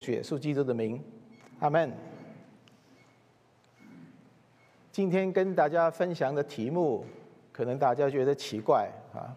[0.00, 1.02] 主耶稣基督的名，
[1.58, 1.90] 阿门。
[4.92, 7.04] 今天跟大家分享的题目，
[7.50, 9.34] 可能大家觉得奇怪啊。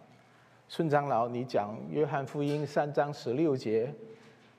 [0.68, 3.92] 孙长老，你讲约翰福音三章十六节，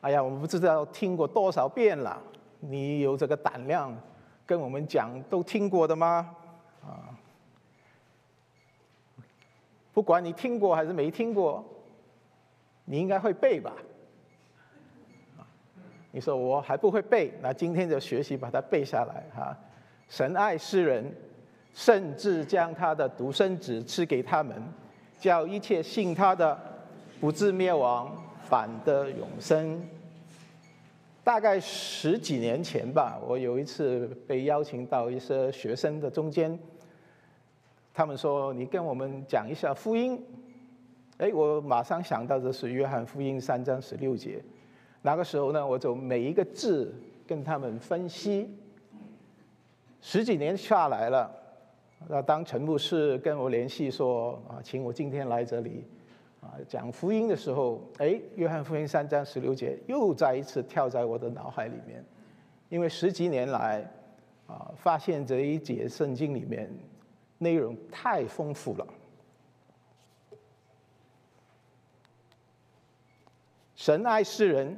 [0.01, 2.21] 哎呀，我们不知道听过多少遍了，
[2.59, 3.95] 你有这个胆量
[4.45, 6.35] 跟我们讲都听过的吗？
[6.83, 7.13] 啊，
[9.93, 11.63] 不管你听过还是没听过，
[12.85, 13.71] 你应该会背吧？
[16.11, 19.57] 你说我还不会背，那今天就学习把它背下来哈。
[20.09, 21.09] 神爱世人，
[21.73, 24.61] 甚至将他的独生子赐给他们，
[25.17, 26.59] 叫一切信他的
[27.21, 29.81] 不至灭亡，反得永生。
[31.23, 36.59] 大概十几年前吧，我有一次被邀请到一些学生的中间，
[37.93, 40.21] 他们说你跟我们讲一下福音，
[41.19, 44.43] 哎，我马上想到的是约翰福音三章十六节。
[45.01, 46.93] 那个时候呢，我就每一个字
[47.27, 48.49] 跟他们分析。
[50.03, 51.31] 十几年下来了，
[52.07, 55.85] 那当陈牧师跟我联系说啊，请我今天来这里
[56.41, 62.03] 啊讲福音的时候，哎，约翰福音三章十六节又再一次跳在我的脑海里面，
[62.69, 63.87] 因为十几年来
[64.47, 66.67] 啊，发现这一节圣经里面
[67.37, 68.87] 内容太丰富了。
[73.75, 74.75] 神爱世人。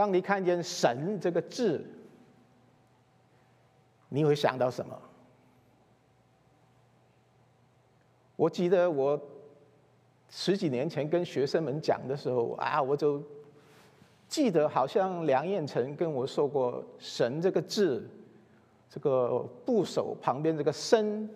[0.00, 1.84] 当你看见“神”这个字，
[4.08, 4.98] 你会想到什么？
[8.34, 9.20] 我记得我
[10.30, 13.22] 十几年前跟学生们讲的时候啊，我就
[14.26, 18.08] 记得好像梁彦成跟我说过“神”这个字，
[18.88, 21.28] 这个部首旁边这个“身”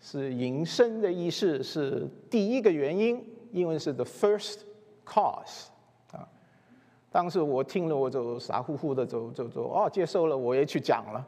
[0.00, 3.22] 是引申的意思，是第一个原因，
[3.52, 4.60] 英文是 “the first
[5.04, 5.66] cause”。
[7.10, 11.24] 当时我听了，我就傻乎乎的，就就就哦，接受了，我也去讲了。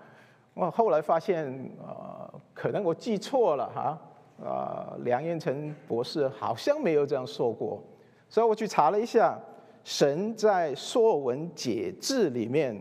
[0.53, 1.47] 我后来发现，
[1.83, 3.99] 呃，可能我记错了哈，
[4.45, 7.83] 啊，梁彦成博士好像没有这样说过，
[8.29, 9.39] 所以我去查了一下，
[9.83, 12.79] 神在《说文解字》里面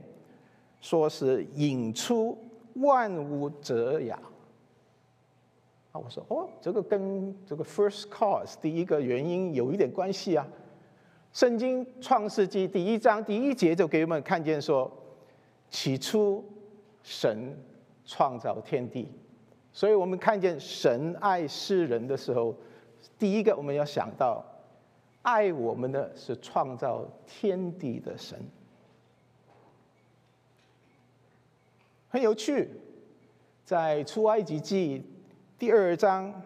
[0.82, 2.38] 说是引出
[2.76, 4.20] 万物者雅。
[5.94, 10.46] 啊，我说哦，这个跟这个 first cause 第一个原因有一点关系啊。
[11.32, 14.92] 圣经创世纪第一章第一节就给我们看见说，
[15.70, 16.44] 起初
[17.04, 17.56] 神
[18.04, 19.08] 创造天地，
[19.72, 22.56] 所以我们看见神爱世人的时候，
[23.20, 24.44] 第一个我们要想到，
[25.22, 28.38] 爱我们的是创造天地的神。
[32.10, 32.68] 很有趣，
[33.64, 35.06] 在出埃及记
[35.60, 36.42] 第二章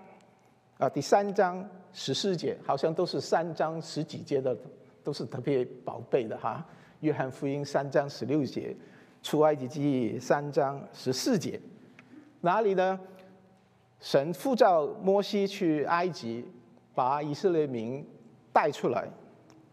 [0.77, 1.67] 啊第三章。
[1.93, 4.57] 十四节好像都是三章十几节的，
[5.03, 6.65] 都是特别宝贝的哈。
[7.01, 8.75] 约翰福音三章十六节，
[9.21, 11.59] 出埃及记三章十四节，
[12.41, 12.99] 哪里呢？
[13.99, 16.43] 神呼召摩西去埃及，
[16.95, 18.03] 把以色列民
[18.51, 19.07] 带出来。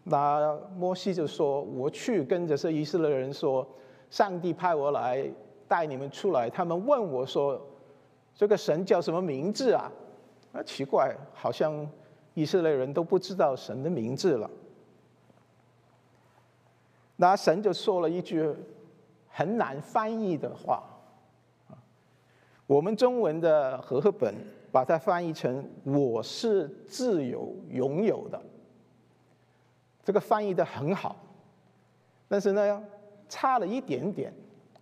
[0.05, 3.67] 那摩西就说：“我去跟这以色列人说，
[4.11, 5.27] 上帝派我来
[5.67, 7.61] 带你们出来。”他们问我说
[8.37, 9.91] ：“这个神叫什么名字啊？”
[10.53, 11.89] 啊，奇怪，好像。
[12.35, 14.51] 以色列人都不知道神的名字了，
[17.17, 18.55] 那神就说了一句
[19.29, 20.83] 很难翻译的话，
[22.67, 24.35] 我们中文的和合本
[24.73, 28.41] 把它翻译成“我是自由拥有的”，
[30.05, 31.17] 这个翻译的很好，
[32.29, 32.83] 但是呢，
[33.29, 34.33] 差了一点点，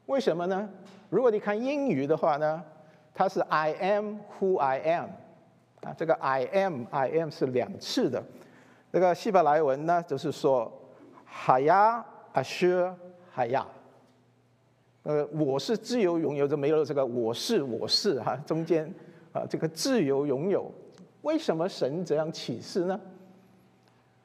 [0.07, 0.69] 为什么呢？
[1.09, 2.63] 如果你看英语的话呢，
[3.15, 5.09] 它是 “I am who I am”。
[5.83, 8.23] 啊，这个 I am I am 是两次的，
[8.91, 10.73] 那个希伯来文呢，就是说
[11.25, 12.93] 海亚阿薛
[13.31, 13.67] 海亚，
[15.05, 18.93] 呃，我是自由拥有，就没有这个我是我是哈，中间
[19.33, 20.69] 啊这个自由拥有，
[21.23, 23.01] 为什么神这样启示呢？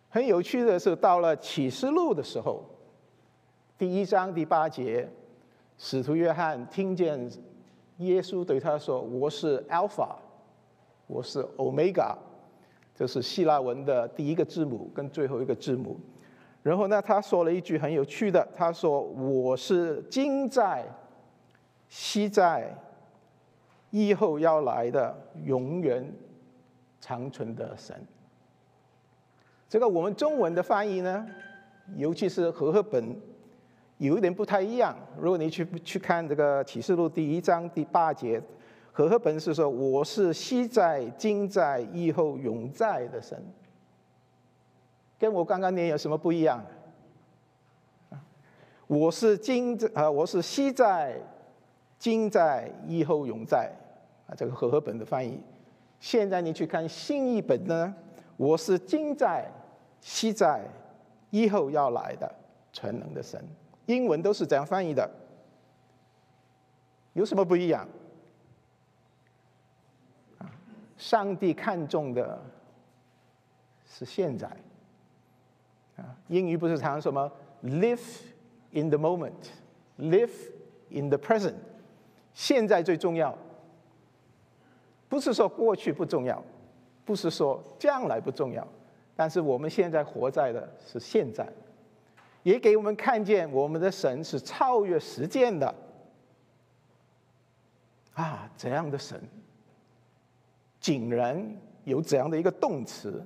[0.10, 2.64] 很有趣的是，到了启示录的时候，
[3.78, 5.08] 第一章第八节，
[5.78, 7.30] 使徒约翰听见
[7.98, 10.16] 耶稣对他说：“我是 Alpha。”
[11.06, 12.16] 我是 Omega，
[12.96, 16.00] 这是希腊文的第一个字母跟最后一个字母。
[16.62, 20.86] 然后呢，他说了一句很有趣的，他说：“我是今在、
[21.90, 22.74] 昔在、
[23.90, 25.14] 以后要来的
[25.44, 26.10] 永远
[27.02, 27.94] 长存的神。”
[29.68, 31.28] 这个我们中文的翻译呢，
[31.98, 33.14] 尤其是和合本，
[33.98, 34.96] 有一点不太一样。
[35.20, 38.42] 如果你去去看这个启示录第一章第八节。
[38.94, 43.44] 和合本是说：“我是昔在、今在、以后永在的神。”
[45.18, 46.64] 跟我刚刚念有什么不一样？
[48.86, 51.20] 我是今啊，我是昔在，
[51.98, 53.72] 今在，以后永在。
[54.28, 55.42] 啊，这个和合本的翻译。
[56.00, 57.96] 现在你去看新译本呢，
[58.38, 59.50] 我是今在，
[60.02, 60.62] 昔在，
[61.32, 62.32] 以后要来的
[62.72, 63.44] 全能的神。
[63.88, 65.10] 英文都是这样翻译的，
[67.14, 67.88] 有什么不一样？
[70.98, 72.42] 上帝看重的
[73.86, 74.48] 是现在。
[75.96, 77.32] 啊，英语不是常常说吗
[77.64, 78.22] ？Live
[78.72, 79.32] in the moment,
[79.98, 80.32] live
[80.90, 81.56] in the present。
[82.34, 83.38] 现在最重要，
[85.08, 86.44] 不是说过去不重要，
[87.06, 88.68] 不是说将来不重要，
[89.16, 91.48] 但是我们现在活在的是现在，
[92.42, 95.76] 也给我们看见我们的神是超越时间的。
[98.16, 99.22] 啊，这样的神，
[100.84, 103.26] 竟然有这样的一个动词。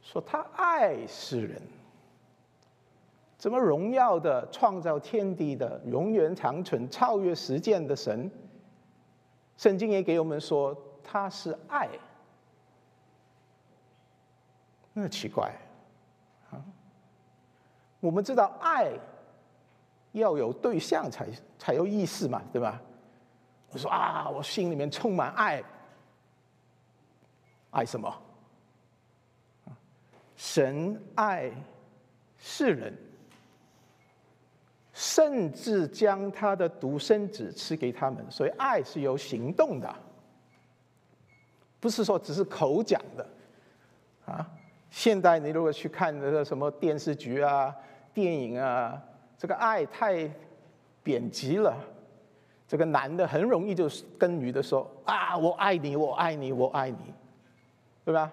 [0.00, 1.60] 说他爱世人，
[3.36, 8.30] 怎么荣耀的创造天地的永远长存、超越时间的神？
[9.58, 10.74] 圣经也给我们说
[11.04, 11.90] 他是爱，
[14.94, 15.52] 那奇怪
[16.50, 16.56] 啊！
[18.00, 18.90] 我们知道爱
[20.12, 21.28] 要有对象才
[21.58, 22.80] 才有意思嘛，对吧？
[23.72, 25.62] 我说啊，我心里面充满爱，
[27.70, 28.22] 爱什么？
[30.36, 31.50] 神爱
[32.36, 32.96] 世人，
[34.92, 39.94] 甚至将他的独生子赐给他们，所以爱是有行动的，
[41.80, 43.26] 不是说只是口讲的
[44.26, 44.48] 啊。
[44.90, 47.74] 现代你如果去看那个什么电视剧啊、
[48.14, 49.00] 电影啊，
[49.36, 50.30] 这个爱太
[51.02, 51.76] 贬极了。
[52.66, 53.88] 这个男的很容易就
[54.18, 57.14] 跟女的说啊，我爱你，我爱你，我爱你，
[58.08, 58.32] 对吧？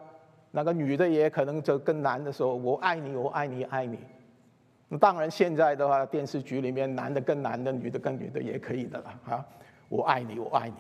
[0.52, 4.00] 那个女的也可能就跟男的说：“我爱你，我爱你，爱你。”
[4.88, 9.46] 那当然，现在的话，电视剧里面男的跟男的，女的跟女的也可以的了啊！
[9.90, 10.76] 我爱你，我爱你。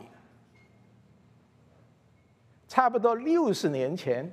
[2.69, 4.31] 差不多六十年前，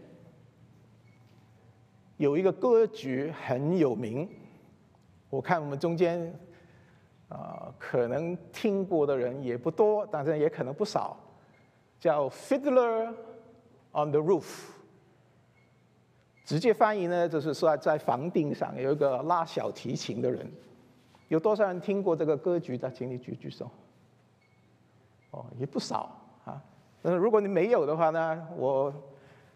[2.19, 4.29] 有一个歌剧很有名，
[5.29, 6.33] 我看我们中间
[7.29, 11.17] 啊，可能听过的人也不多，但是也可能不少，
[11.99, 13.13] 叫《Fiddler
[13.93, 14.43] on the Roof》。
[16.45, 20.51] 直接翻译呢，就是说在房顶上有一个拉小提琴的人，
[21.29, 22.91] 有多少人听过这个歌剧的？
[22.91, 23.71] 请你举举手。
[25.31, 26.11] 哦，也不少
[26.45, 26.63] 啊。
[27.01, 28.93] 那如果你没有的话呢，我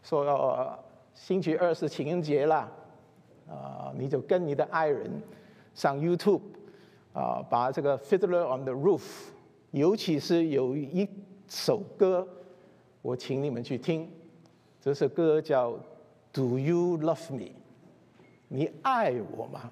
[0.03, 0.79] 说
[1.13, 2.71] 星期二是情人节啦，
[3.49, 5.11] 啊，你就跟你的爱人
[5.75, 6.41] 上 YouTube
[7.13, 9.01] 啊，把这个《Fiddler on the Roof》，
[9.73, 11.07] 尤其是有一
[11.47, 12.27] 首歌，
[13.03, 14.11] 我请你们去听，
[14.87, 15.77] 这首歌叫。
[16.33, 17.51] Do you love me？
[18.47, 19.69] 你爱我吗？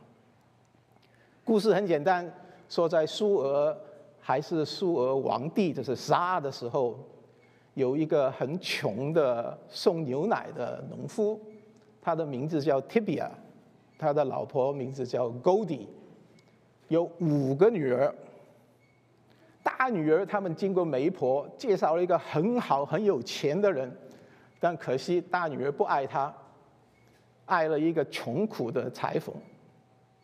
[1.45, 2.29] 故事很简单，
[2.69, 3.79] 说在苏俄
[4.19, 6.99] 还是苏俄皇帝就是沙的时候，
[7.75, 11.41] 有一个很穷的送牛奶的农夫，
[12.03, 13.29] 他的名字叫 Tibia，
[13.97, 15.87] 他的老婆名字叫 Goldie，
[16.89, 18.13] 有五个女儿。
[19.63, 23.97] 大女儿他们经过媒婆介绍了一个很好很有钱的人，
[24.65, 26.35] 但可惜大女儿不爱他。
[27.45, 29.35] 爱了一个穷苦的裁缝，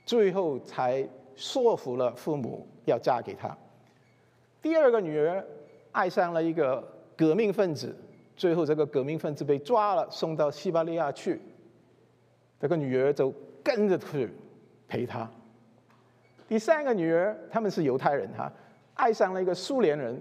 [0.07, 1.07] 最后才
[1.37, 3.55] 说服了父母要嫁给他。
[4.63, 5.45] 第二个女儿
[5.93, 6.83] 爱上了一个
[7.15, 7.95] 革命分子，
[8.35, 11.39] 最后这个革命分子被抓了，送到西伯利亚去。
[12.59, 13.31] 这个女儿就
[13.63, 14.31] 跟着去
[14.89, 15.31] 陪他。
[16.49, 18.51] 第三个女儿他们是犹太人哈，
[18.95, 20.19] 爱上了一个苏联人，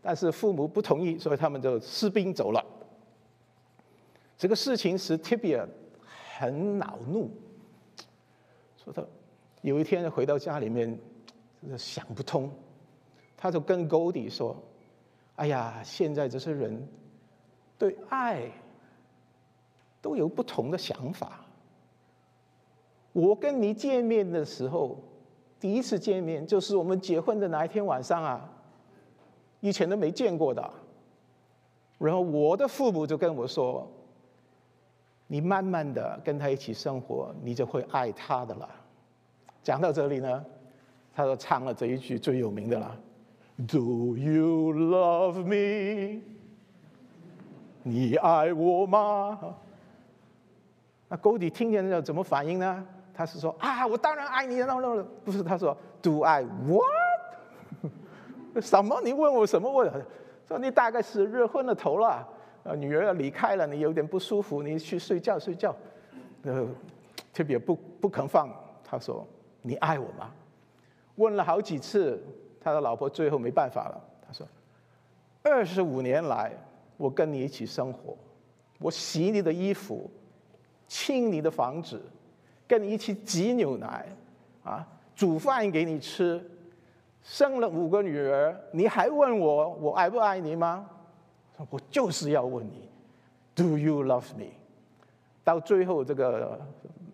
[0.00, 2.64] 但是父母不同意，所以他们就私兵走了。
[4.40, 5.68] 这个事情使 Tibia。
[6.38, 7.30] 很恼怒，
[8.82, 9.04] 说他
[9.60, 10.98] 有一天回到家里面，
[11.76, 12.50] 想不通，
[13.36, 14.56] 他就跟 Goldie 说
[15.36, 16.88] ：“哎呀，现在这些人
[17.76, 18.50] 对爱
[20.00, 21.44] 都有不同的想法。
[23.12, 24.98] 我跟你见面的时候，
[25.60, 28.50] 第一次见面就是我们结婚的那一天晚上啊，
[29.60, 30.72] 以前都没见过的。
[31.98, 33.86] 然后我的父母就跟我说。”
[35.32, 38.68] 你慢慢的跟他一起生活，你就会爱他的了。
[39.62, 40.44] 讲到这里呢，
[41.14, 42.96] 他就唱了这一句最有名的了
[43.68, 46.20] ：Do you love me？
[47.84, 49.38] 你爱我吗？
[51.08, 52.84] 那狗弟听见了怎么反应呢？
[53.14, 55.04] 他是说啊，我当然爱你了。
[55.24, 56.82] 不是，他说 Do I what？
[58.60, 59.00] 什么？
[59.04, 59.92] 你问我什么问？
[60.48, 62.26] 说你大概是热昏了头了。
[62.62, 65.74] 呃，女儿要离开了，你有点不舒服，你去睡觉睡觉。
[66.42, 66.66] 呃，
[67.32, 68.48] 特别不不肯放，
[68.84, 69.26] 他说
[69.62, 70.30] 你爱我吗？”
[71.16, 72.22] 问了好几次，
[72.60, 74.46] 他的老婆最后没办法了，他说
[75.42, 76.52] ：“二十五年来，
[76.96, 78.16] 我跟你一起生活，
[78.78, 80.10] 我洗你的衣服，
[80.86, 82.00] 清你的房子，
[82.66, 84.06] 跟你一起挤牛奶，
[84.62, 86.42] 啊，煮饭给你吃，
[87.22, 90.88] 生了五个女儿，你还问我我爱不爱你吗？
[91.68, 92.88] 我就是要问你
[93.54, 94.46] ，Do you love me？”
[95.44, 96.60] 到最后，这个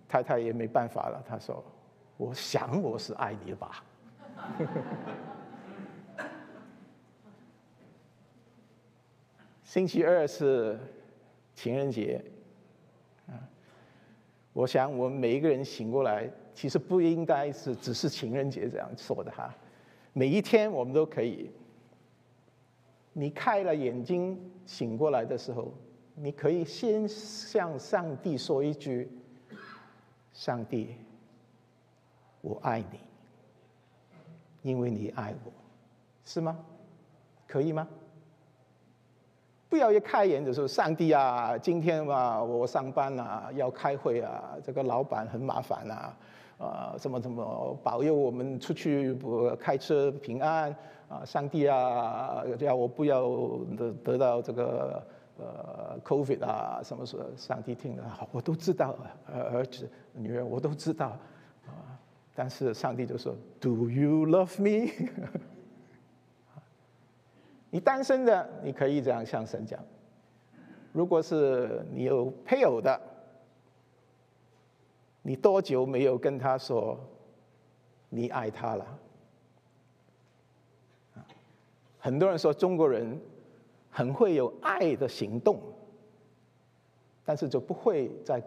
[0.09, 1.65] 太太也没办法了，她说
[2.19, 3.83] ：“我想我是爱你的吧。”
[9.65, 10.79] 星期二是
[11.55, 12.23] 情人节，
[13.26, 13.35] 啊，
[14.53, 19.55] 我想我们每一个人醒过来，其实不应该是只是情人节这样说的哈，
[20.12, 21.50] 每一天我们都可以。
[23.18, 25.73] 你开了眼睛醒过来的时候，
[26.14, 29.11] 你可以先向上帝说一句
[30.35, 30.96] ：“上帝，
[32.42, 33.00] 我爱你。”
[34.61, 35.52] 因为你爱我，
[36.26, 36.58] 是吗？
[37.46, 37.88] 可以吗？
[39.70, 46.14] 不要一开眼的时候，上帝啊，今天嘛，我上班啊，要开会啊，这个老板很麻烦啊，
[46.58, 50.75] 啊，什么什么保佑我们出去不开车平安
[51.08, 51.25] 啊？
[51.25, 53.28] 上帝啊，要我不要
[53.76, 55.02] 得得到这个
[55.38, 56.80] 呃 COVID 啊？
[56.82, 57.25] 什么时候？
[57.36, 58.96] 上帝听了，我都知道，
[59.26, 61.16] 儿子、女儿我都知道。
[62.34, 64.92] 但是上帝就说：“Do you love me？”
[67.70, 69.78] 你单身的，你可以这样向神讲；
[70.92, 72.98] 如果是你有配偶的，
[75.26, 76.97] 你多久没有跟他说
[78.09, 78.99] 你爱他了？
[81.99, 83.21] 很多人说中国人
[83.90, 85.61] 很会有爱的行动，
[87.25, 88.40] 但是就不会在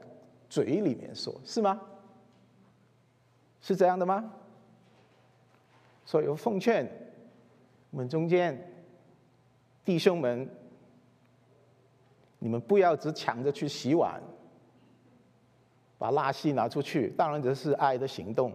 [0.50, 1.82] 嘴里面说，是吗？
[3.60, 4.32] 是这样的吗？
[6.06, 6.90] 所以我奉劝
[7.92, 8.58] 我们中间
[9.84, 10.50] 弟兄们，
[12.40, 14.24] 你们不要只抢着去洗碗，
[16.00, 17.12] 把垃圾拿出去。
[17.12, 18.52] 当然这是爱的行动，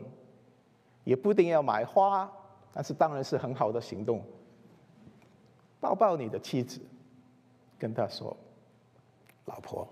[1.04, 2.28] 也不一定要买花，
[2.72, 4.20] 但是当然是很好的行动。
[5.78, 6.80] 抱抱你的妻子，
[7.78, 8.36] 跟她说
[9.46, 9.86] ：“老婆，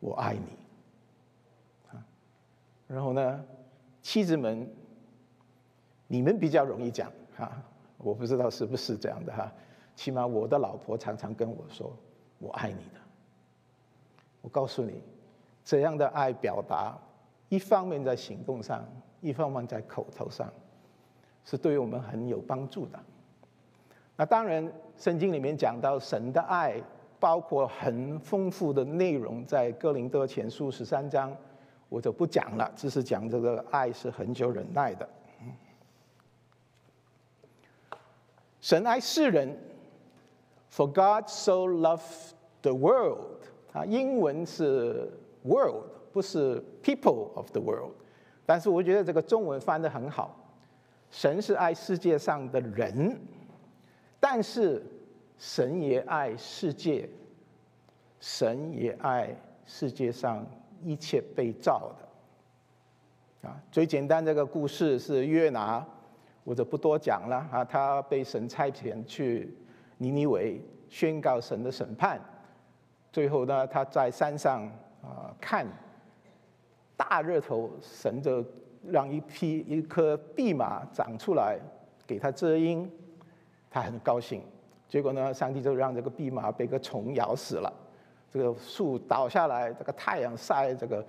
[0.00, 0.56] 我爱你。”
[1.94, 2.04] 啊
[2.88, 3.44] 然后呢？
[4.00, 4.72] 妻子们，
[6.06, 7.60] 你们比较容易讲哈，
[7.98, 9.52] 我不知道是不是这样的哈。
[9.96, 11.92] 起码我的老婆常常跟我说
[12.38, 13.00] ：“我爱你的。”
[14.42, 15.02] 我告诉你，
[15.66, 16.96] 这样的爱表达，
[17.48, 18.86] 一方面在行动上，
[19.20, 20.48] 一方面在口头上，
[21.44, 22.98] 是对我们很有帮助的。
[24.14, 26.80] 那当然，圣经里面讲到神的爱，
[27.18, 31.36] 包括很丰富的内容，在哥林多前书十三章。
[31.88, 35.08] 我就不讲了，只是讲这个爱是很久忍耐的。
[38.60, 39.56] 神爱世人
[40.72, 42.32] ，For God so loved
[42.62, 43.42] the world。
[43.72, 45.08] 啊，英文是
[45.46, 47.92] world，不是 people of the world。
[48.44, 50.36] 但是我觉得这个中文翻得很好。
[51.10, 53.18] 神是爱世界上的人，
[54.20, 54.84] 但是
[55.38, 57.08] 神也爱世界，
[58.20, 59.34] 神也爱
[59.64, 60.46] 世界上。
[60.84, 61.90] 一切被造
[63.42, 65.84] 的，啊，最简单这个故事是约拿，
[66.44, 67.64] 我就不多讲了啊。
[67.64, 69.56] 他被神差遣去
[69.96, 70.60] 尼尼微
[70.90, 72.20] 宣告神的审判，
[73.10, 74.70] 最后呢，他在山上
[75.06, 75.66] 啊看
[76.96, 78.44] 大热头，神就
[78.88, 81.58] 让一匹一颗蓖麻长出来
[82.06, 82.90] 给他遮阴，
[83.70, 84.42] 他很高兴。
[84.88, 87.72] 结果呢，上帝就让这个蓖麻被个虫咬死了。
[88.30, 91.04] 这个树倒下来，这个太阳晒，这个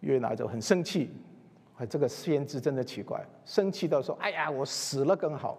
[0.00, 1.10] 约拿就很生气。
[1.76, 5.58] 啊，这个先知真的奇怪，生气到说：“哎呀，我死了更好。”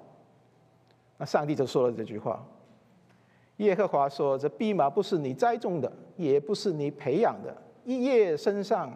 [1.17, 2.45] 那上帝就说了这句话
[3.57, 7.55] ：“耶和华说，这蓖麻不是你栽种的，也不是你培养的，
[7.85, 8.91] 一叶身上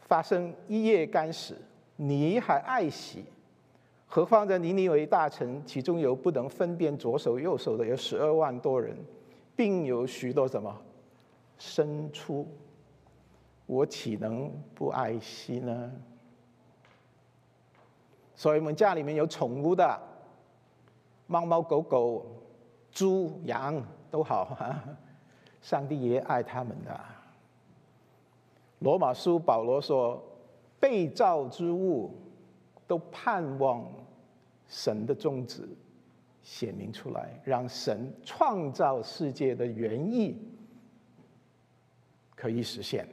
[0.00, 1.56] 发生一叶干死，
[1.96, 3.24] 你还爱惜？
[4.06, 8.96] 何况在尼尼微大臣，其中有不能分辨左手右手的，有十二万多人。”
[9.54, 10.74] 并有许多什么
[11.58, 12.48] 牲畜，
[13.66, 15.92] 我岂能不爱惜呢？
[18.34, 20.00] 所以我们家里面有宠物的，
[21.26, 22.24] 猫猫狗狗、
[22.92, 24.56] 猪羊都好，
[25.60, 27.00] 上帝也爱他们的。
[28.80, 30.22] 罗马书保罗说，
[30.78, 32.14] 被造之物
[32.86, 33.84] 都盼望
[34.68, 35.68] 神的宗旨。
[36.44, 40.36] 显明出来，让神创造世界的原意
[42.34, 43.06] 可以实现。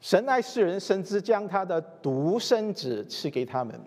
[0.00, 3.80] 神爱世人，甚至将他的独生子赐给他们。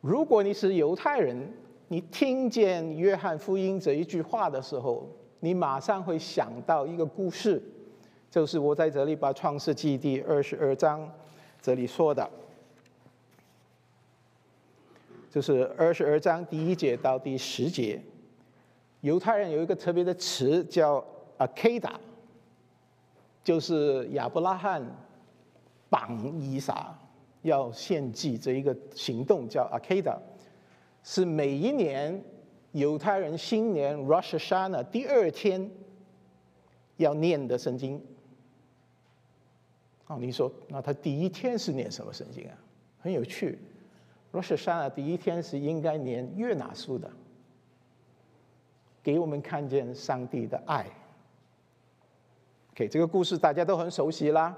[0.00, 1.52] 如果你是犹太人，
[1.88, 5.08] 你听见约翰福音这一句话的时候，
[5.40, 7.62] 你马上会想到一个故事，
[8.30, 11.10] 就是我在这里把创世纪第二十二章
[11.60, 12.28] 这里说的，
[15.30, 18.00] 就是二十二章第一节到第十节。
[19.00, 21.04] 犹太人有一个特别的词叫
[21.38, 21.92] “akeda”，
[23.44, 24.82] 就是亚伯拉罕
[25.88, 26.96] 绑以撒
[27.46, 30.18] 要献祭这一个行动叫 “akeda”，
[31.02, 32.22] 是每一年
[32.72, 35.70] 犹太人新年 Rosh Hashanah 第二天
[36.98, 38.00] 要念的圣经。
[40.08, 42.54] 哦，你说那他第一天是念什么圣经啊？
[43.00, 43.58] 很有趣
[44.32, 47.10] ，Rosh Hashanah 第一天是应该念约拿书的。
[49.02, 50.84] 给我们看见上帝的爱。
[52.72, 54.56] OK，这个故事大家都很熟悉啦。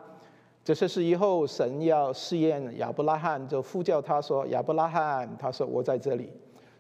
[0.69, 6.31] 这是是以后神要试验亚伯拉罕，就呼叫他说：“亚伯拉罕，他说我在这里。”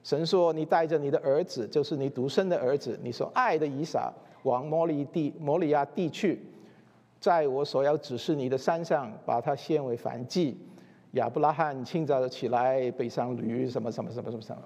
[0.04, 6.38] 神说：“你带着你的儿子，就是你独生的儿子，你所爱的以撒，往摩利地摩利亚地去，
[7.18, 10.58] 在我所要指示你的山上，把它献为燔祭。”
[11.12, 14.62] 亚伯拉罕清早的起来，背上驴，什么什么什么什么什么。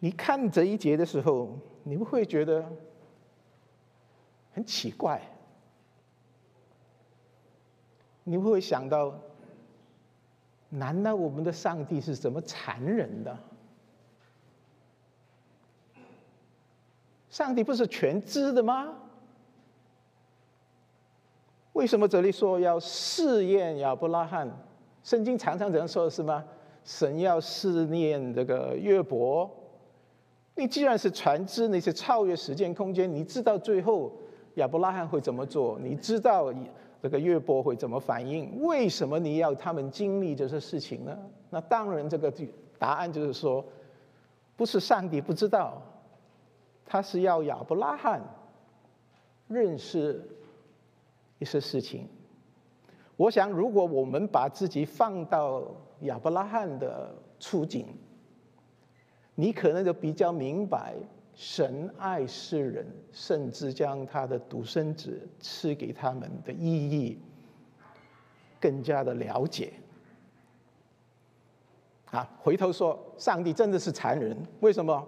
[0.00, 2.64] 你看这一节的时候，你不会觉得
[4.52, 5.22] 很奇怪？
[8.28, 9.14] 你会想到，
[10.68, 13.38] 难道我们的上帝是怎么残忍的？
[17.30, 18.94] 上帝不是全知的吗？
[21.74, 24.50] 为什么这里说要试验亚伯拉罕？
[25.04, 26.44] 圣经常常这样说的是吗？
[26.82, 29.48] 神要试验这个约伯。
[30.56, 34.12] 你既然是全知，你是超越时间空间，你知道最后
[34.54, 35.78] 亚伯拉罕会怎么做？
[35.78, 36.52] 你知道
[37.06, 38.60] 这个约伯会怎么反应？
[38.64, 41.16] 为什么你要他们经历这些事情呢？
[41.50, 42.34] 那当然，这个
[42.80, 43.64] 答案就是说，
[44.56, 45.80] 不是上帝不知道，
[46.84, 48.20] 他是要亚伯拉罕
[49.46, 50.20] 认识
[51.38, 52.08] 一些事情。
[53.16, 55.62] 我想，如果我们把自己放到
[56.00, 57.86] 亚伯拉罕的处境，
[59.36, 60.96] 你可能就比较明白
[61.36, 67.20] 神爱世人，甚至将他的独生子赐给他们的意义，
[68.58, 69.74] 更加的了解。
[72.10, 74.34] 啊，回头说，上帝真的是残忍？
[74.60, 75.06] 为什么？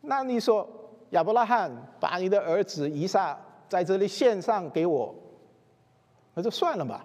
[0.00, 0.68] 那你说
[1.10, 3.36] 亚伯拉罕把你的儿子以撒
[3.68, 5.12] 在这里献上给我，
[6.34, 7.04] 那就算了吧？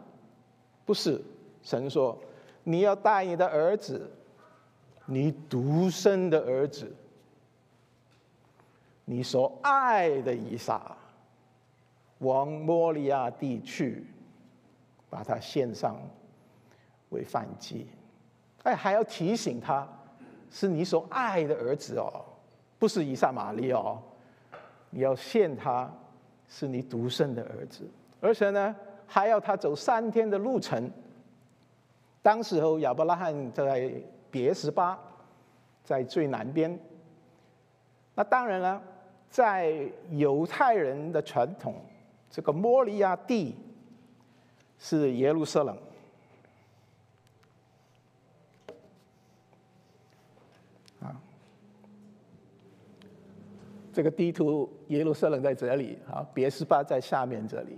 [0.86, 1.20] 不是，
[1.64, 2.18] 神说
[2.64, 4.10] 你要带你的儿子。
[5.10, 6.94] 你独生的儿子，
[9.10, 10.82] 你所爱的以撒，
[12.18, 14.06] 往摩利亚地去，
[15.10, 15.96] 把他献上
[17.10, 17.88] 为饭祭。
[18.64, 19.88] 哎，还要提醒他，
[20.52, 22.26] 是你所爱的儿子哦，
[22.78, 23.98] 不是以撒玛利哦。
[24.90, 25.90] 你要献他，
[26.50, 27.90] 是你独生的儿子，
[28.20, 30.92] 而且呢，还要他走三天的路程。
[32.22, 33.92] 当时候亚伯拉罕在。
[34.30, 35.00] 别十八
[35.86, 36.78] 在最南边。
[38.14, 38.84] 那当然了，
[39.30, 41.76] 在犹太人的传统，
[42.30, 43.56] 这个摩利亚地
[44.80, 45.78] 是耶路撒冷。
[51.02, 51.22] 啊，
[53.94, 57.78] 这个地图耶路撒冷在这里啊，别十八在下面这里，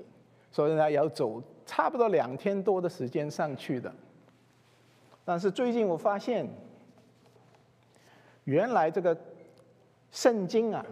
[0.52, 3.94] 所以呢要走差不多两天多的时间上去的。
[5.26, 6.48] 但是最近我发现，
[8.46, 9.16] 原来这个
[10.12, 10.84] 圣经啊，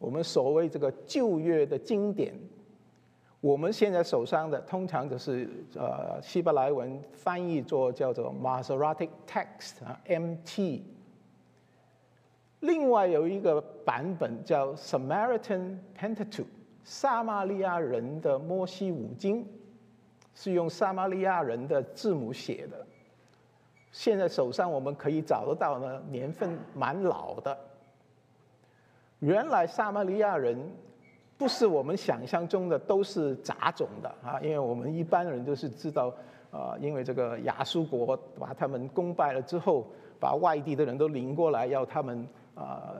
[0.00, 2.34] 我们所谓这个旧约的经典，
[3.42, 10.80] 我们现在手上的通常就是呃希伯来文翻译作叫做 Masoretic Text 啊 MT。
[12.60, 16.46] 另外有一个版本叫 Samaritan Pentateuch，
[16.82, 19.46] 撒玛利亚人的摩西五经，
[20.34, 22.86] 是用撒玛利亚人的字母写的。
[23.92, 27.58] 现在手上我们可以找得到呢，年份蛮老的。
[29.20, 30.58] 原来撒玛利亚人
[31.38, 36.12] 不是我们想象中的都是杂种的啊，因为我们一般人都是知道，
[36.50, 39.86] 啊，因为这个亚述国把他们攻败了之后，
[40.18, 42.94] 把外地的人都领过来，要他们啊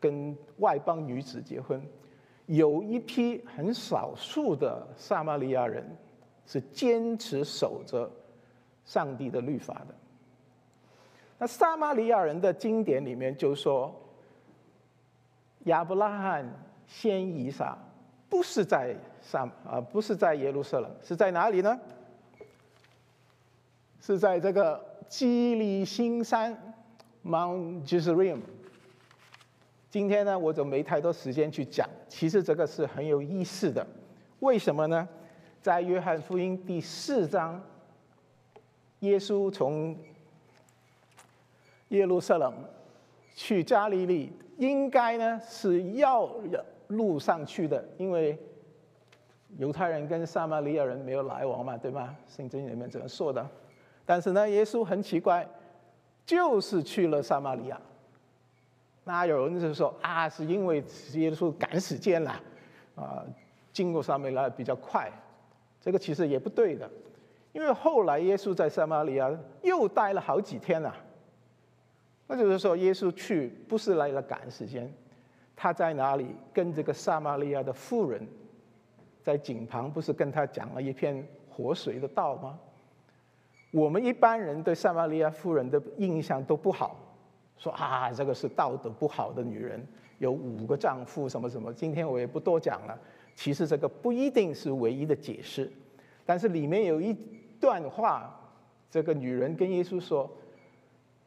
[0.00, 1.80] 跟外邦女子结婚。
[2.46, 5.84] 有一批很少数的撒玛利亚人
[6.46, 8.08] 是坚持守着
[8.84, 9.94] 上帝的律法的。
[11.38, 13.92] 那撒玛利亚人的经典里面就说，
[15.66, 16.44] 亚伯拉罕
[16.88, 17.78] 先以撒
[18.28, 21.78] 不是在上啊，不是在耶路撒冷，是在哪里呢？
[24.00, 26.56] 是在这个基利新山
[27.24, 28.40] （Mount Gerizim）。
[29.90, 31.88] 今天呢，我就没太多时间去讲。
[32.08, 33.84] 其实这个是很有意思的，
[34.40, 35.08] 为什么呢？
[35.62, 37.60] 在约翰福音第四章，
[39.00, 39.96] 耶稣从
[41.88, 42.54] 耶路撒冷
[43.34, 46.30] 去加利利，应该呢是要
[46.88, 48.38] 路上去的，因为
[49.58, 52.16] 犹太人跟撒玛利亚人没有来往嘛，对吗？
[52.28, 53.46] 圣经里面这么说的。
[54.04, 55.46] 但是呢，耶稣很奇怪，
[56.24, 57.80] 就是去了撒玛利亚。
[59.04, 60.76] 那有人就说啊，是因为
[61.14, 62.40] 耶稣赶时间了，
[62.94, 63.24] 啊，
[63.72, 65.10] 经过撒玛利亚比较快。
[65.80, 66.90] 这个其实也不对的，
[67.52, 69.30] 因为后来耶稣在撒玛利亚
[69.62, 70.94] 又待了好几天了。
[72.26, 74.92] 那就是说，耶稣去不是来了赶时间，
[75.54, 78.26] 他在哪里跟这个撒玛利亚的妇人
[79.22, 82.58] 在井旁，不是跟他讲了一片活水的道吗？
[83.72, 86.96] 我们一般人对撒玛利亚妇人的印象都不好。
[87.58, 89.86] 说啊，这个是道德不好的女人，
[90.18, 91.72] 有五个丈夫，什么什么。
[91.72, 92.98] 今天我也不多讲了。
[93.34, 95.70] 其实这个不一定是唯一的解释，
[96.24, 97.14] 但是里面有一
[97.60, 98.38] 段话，
[98.90, 100.30] 这个女人跟耶稣说：“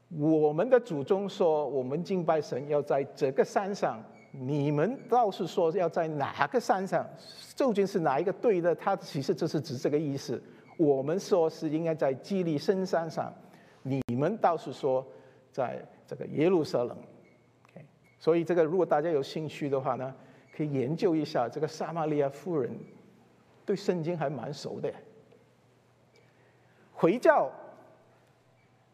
[0.10, 7.08] 我们的祖宗说，我们敬拜神要在这个山上，你们倒是说要在哪个山上？
[7.56, 8.76] 究竟是哪一个对的？
[8.76, 10.41] 他其实就是指这个意思。
[10.78, 13.34] 我们说是应该在基利深山上，
[13.84, 15.06] 你们倒是说
[15.52, 16.98] 在。”这个耶路撒冷
[18.17, 20.12] 所以这个如果大家有兴趣的话呢，
[20.52, 22.76] 可以研究一下这个撒玛利亚妇人，
[23.63, 24.91] 对圣经还蛮熟的。
[26.91, 27.52] 回教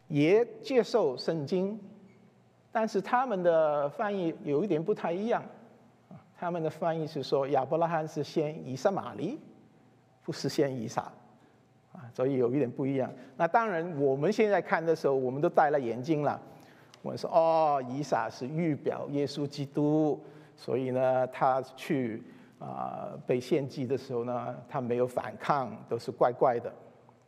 [0.08, 1.80] 也接受圣经，
[2.72, 5.44] 但是他们的翻译有一点不太一样，
[6.38, 9.40] 他们的翻译是说亚伯拉罕是先以撒玛利，
[10.24, 11.12] 不是先以撒，
[11.92, 13.12] 啊，所以有一点不一样。
[13.36, 16.40] 那当然我们现在看的时候，我们都戴了眼镜了。
[17.02, 20.20] 我们说哦，以撒是预表耶稣基督，
[20.56, 22.24] 所以呢，他去
[22.60, 26.74] 啊被献祭的时候呢，他没有反抗，都是怪怪的。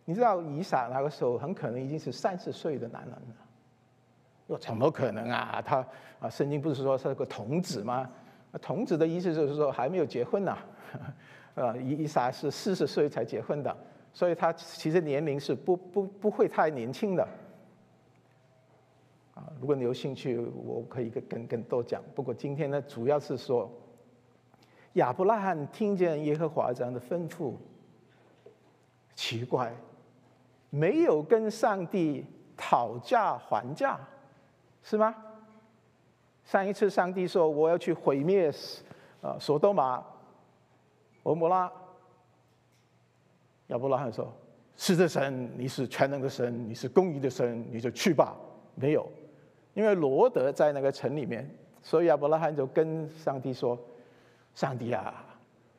[0.10, 3.36] 你知道以撒那个时候很可能已经是三十岁的男人了，
[4.48, 5.62] 又怎么可能啊？
[5.62, 5.86] 他
[6.22, 8.10] 啊，圣经不是说是个童子吗？
[8.62, 10.58] 童子的意思就是说还没有结婚呐，
[11.56, 13.78] 呃， 以以撒是四十岁才结婚的，
[14.14, 17.28] 所以他其实年龄是不不不会太年轻的。
[19.34, 22.02] 啊，如果你有兴趣，我可以跟跟跟多讲。
[22.16, 23.70] 不过今天呢，主要是说
[24.94, 27.56] 亚伯拉罕听见耶和华这样的吩咐，
[29.14, 29.76] 奇怪，
[30.78, 32.24] 没有跟上帝
[32.56, 34.00] 讨价还价，
[34.84, 35.16] 是吗？
[36.46, 38.52] 上一次上帝说我要去毁灭
[39.22, 40.04] 啊，索多玛、
[41.24, 41.72] 俄摩拉，
[43.68, 44.32] 亚伯拉罕说
[44.78, 48.36] ：“是的，神，你是全能的神，你是公义的神，你就去吧。”
[48.76, 49.10] 没有。
[49.74, 51.50] 因为罗德在那个城里面，
[51.82, 53.78] 所以亚伯拉罕就跟上帝说
[54.54, 55.26] ：“上帝啊，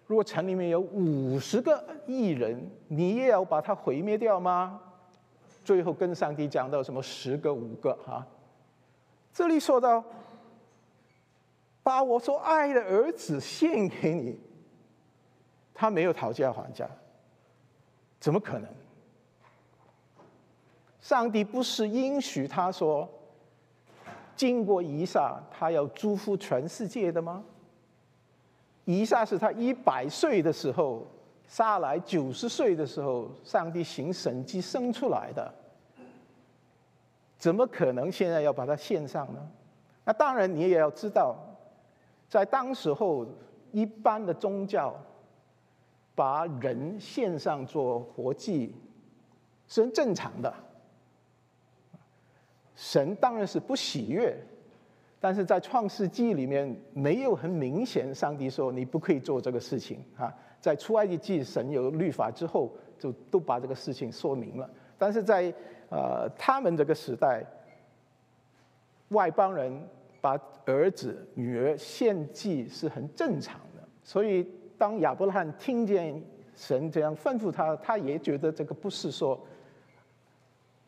[0.06, 4.80] 如果城里面有五十个异人，你也要把它毁灭掉吗？”
[5.68, 8.26] 最后跟上帝讲到什么十个、五个哈？
[9.34, 10.02] 这里说到
[11.82, 14.40] 把我所爱的儿子献给你，
[15.74, 16.88] 他没有讨价还价，
[18.18, 18.66] 怎么可能？
[21.02, 23.06] 上帝不是应许他说？
[24.34, 27.44] 经过以撒，他要祝福全世界的吗？
[28.86, 31.06] 以撒是他一百岁的时候，
[31.46, 35.54] 撒来九十岁的时候，上帝行神迹生出来的，
[37.38, 39.48] 怎么可能现在要把它献上呢？
[40.04, 41.36] 那当然，你也要知道，
[42.28, 43.26] 在当时候，
[43.72, 44.94] 一般的宗教
[46.14, 48.74] 把人献上做活祭
[49.68, 50.52] 是很正常的。
[52.74, 54.36] 神当然是不喜悦，
[55.20, 60.34] 但是在创世纪里面没有很明显，上帝说你不可以做这个事情啊。
[60.60, 64.68] 在出埃及记神有律法之后，就都把这个事情说明了。
[64.96, 65.52] 但是在
[65.88, 67.44] 呃他们这个时代，
[69.08, 69.72] 外邦人
[70.20, 73.82] 把儿子女儿献祭是很正常的。
[74.02, 74.46] 所以
[74.76, 76.22] 当亚伯拉罕听见
[76.54, 79.38] 神这样吩咐他，他也觉得这个不是说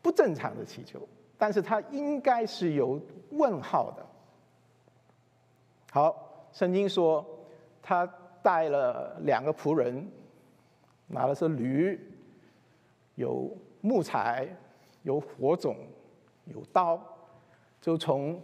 [0.01, 0.99] 不正常的祈求。
[1.37, 4.05] 但是他应该是有问号的。
[5.91, 7.25] 好，圣经说
[7.81, 8.05] 他
[8.43, 10.07] 带了两个仆人，
[11.07, 11.99] 拿的是驴，
[13.15, 13.49] 有
[13.81, 14.47] 木材，
[15.03, 15.75] 有火种，
[16.45, 17.01] 有刀，
[17.81, 18.41] 就从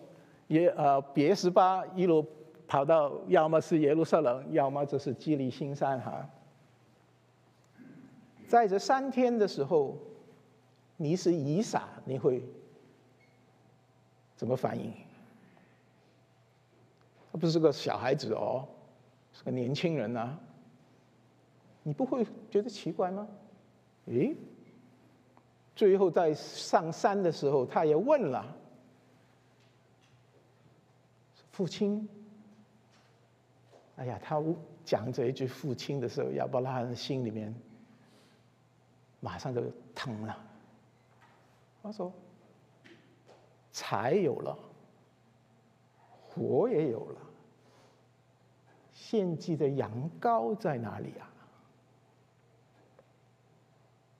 [0.47, 2.25] 耶呃别十巴一路
[2.67, 6.29] 跑到要么是耶路撒冷，要么就是基利新山哈。
[8.47, 9.97] 在这三天的时候，
[10.95, 12.41] 你是以撒，你会
[14.35, 14.91] 怎么反应？
[17.31, 18.65] 他不是个小孩子哦，
[19.33, 20.37] 是个年轻人呐。
[21.83, 23.27] 你不会觉得奇怪吗？
[24.07, 24.35] 诶，
[25.77, 28.43] 最后在上山的时候，他也问了
[31.51, 32.09] 父亲。
[33.97, 34.43] 哎呀，他
[34.83, 37.53] 讲这一句父亲的时候，亚伯拉罕心里面
[39.19, 39.61] 马上就
[39.93, 40.35] 疼了。
[41.83, 42.11] 他说
[43.71, 44.57] ：“财有了，
[46.27, 47.21] 火也有了，
[48.93, 51.29] 献祭的羊羔在哪里啊？”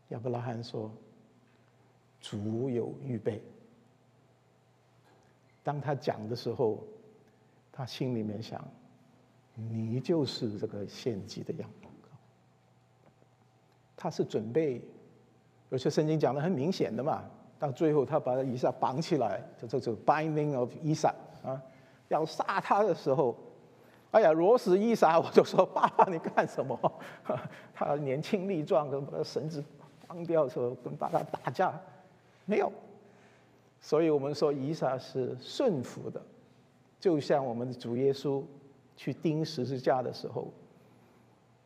[0.09, 0.91] 亚伯拉罕说
[2.29, 3.41] ：“足有预备。”
[5.63, 6.83] 当他讲的时候，
[7.71, 8.63] 他心里面想。
[9.59, 12.09] 你就是这个献祭的羊羔，
[13.95, 14.79] 他是准备，
[15.71, 17.23] 而且圣经讲的很明显的嘛，
[17.57, 21.11] 到最后他把伊撒绑起来，就这个 binding of 伊撒
[21.43, 21.59] 啊，
[22.09, 23.35] 要杀他的时候，
[24.11, 26.79] 哎呀，若是伊撒，我就说爸爸你干什么？
[27.73, 29.63] 他年轻力壮，跟把绳子
[30.07, 31.73] 绑掉的时候，跟把他打架，
[32.47, 32.73] 没有，
[33.79, 36.19] 所以我们说伊撒是顺服的，
[36.99, 38.43] 就像我们的主耶稣。
[38.99, 40.51] 去钉十字架的时候，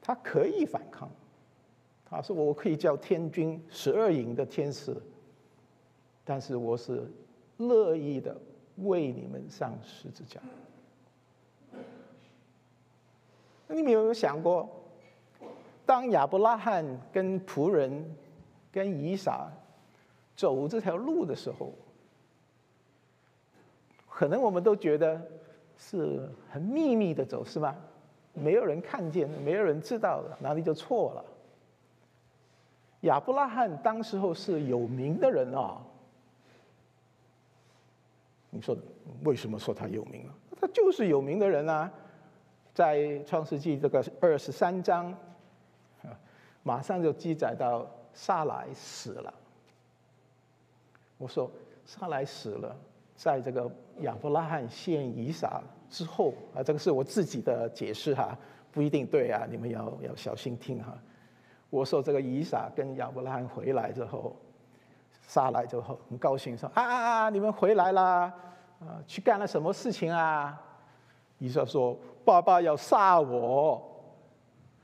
[0.02, 1.10] 他可以反抗。
[2.04, 4.94] 他说：“我可以叫天军十二营的天使，
[6.26, 7.10] 但是我是
[7.56, 8.36] 乐意的
[8.80, 10.42] 为你们上十字架。”
[13.66, 14.70] 那你们有没有想过，
[15.86, 18.14] 当亚伯拉罕跟仆人、
[18.74, 19.50] 跟以撒
[20.42, 21.72] 走这条路的时候，
[24.10, 25.22] 可能我们都觉得。
[25.84, 27.76] 是很秘密的走，是吧？
[28.36, 31.26] 没有人看见，没有人知道，哪里就错了。
[33.00, 35.82] 亚伯拉罕当时候是有名的人啊。
[38.52, 38.78] 你说
[39.24, 40.32] 为什么说他有名啊？
[40.62, 41.92] 他就是有名的人啊，
[42.76, 45.12] 在创世纪这个二十三章，
[46.62, 49.34] 马上就记载到撒来死了。
[51.22, 51.50] 我说
[51.86, 52.76] 撒来死了。
[53.14, 58.36] 在这个亚伯拉罕献以撒之后啊，这个是我自己的解释哈，
[58.72, 60.98] 不一定对啊，你们要要小心听哈。
[61.70, 64.36] 我说这个以撒跟亚伯拉罕回来之后，
[65.22, 68.34] 撒来之后很高兴说啊啊啊，你们回来啦，
[68.80, 70.60] 啊，去干了什么事情啊？
[71.38, 73.82] 以撒说爸爸要杀我，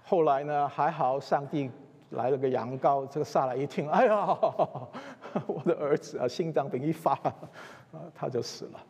[0.03, 1.71] 后来呢还好上帝
[2.11, 4.25] 来了个羊羔，这个萨来一听，哎呀，
[5.47, 7.13] 我的儿子啊，心脏病一发。
[7.91, 8.83] 啊，他就死了。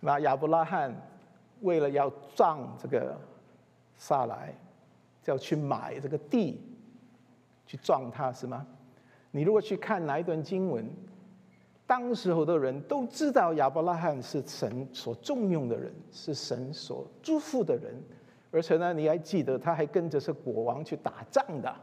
[0.00, 0.94] 那亚伯拉罕
[1.60, 3.16] 为了要葬这个
[3.96, 4.54] 撒来，
[5.22, 6.60] 就要去买这个地
[7.66, 8.64] 去葬他，是吗？
[9.30, 10.88] 你如果去看哪一段经文，
[11.84, 18.00] 当时候的人都知道亚伯拉罕是神所重用的人，是神所祝福的人，
[18.50, 21.74] 而且呢，你还记得他还跟着是国王去打仗的，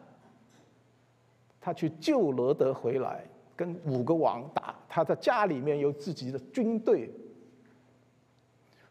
[1.59, 3.25] 他去救罗德回来。
[3.57, 7.09] 跟五个王打，他在家里面有自己的军队，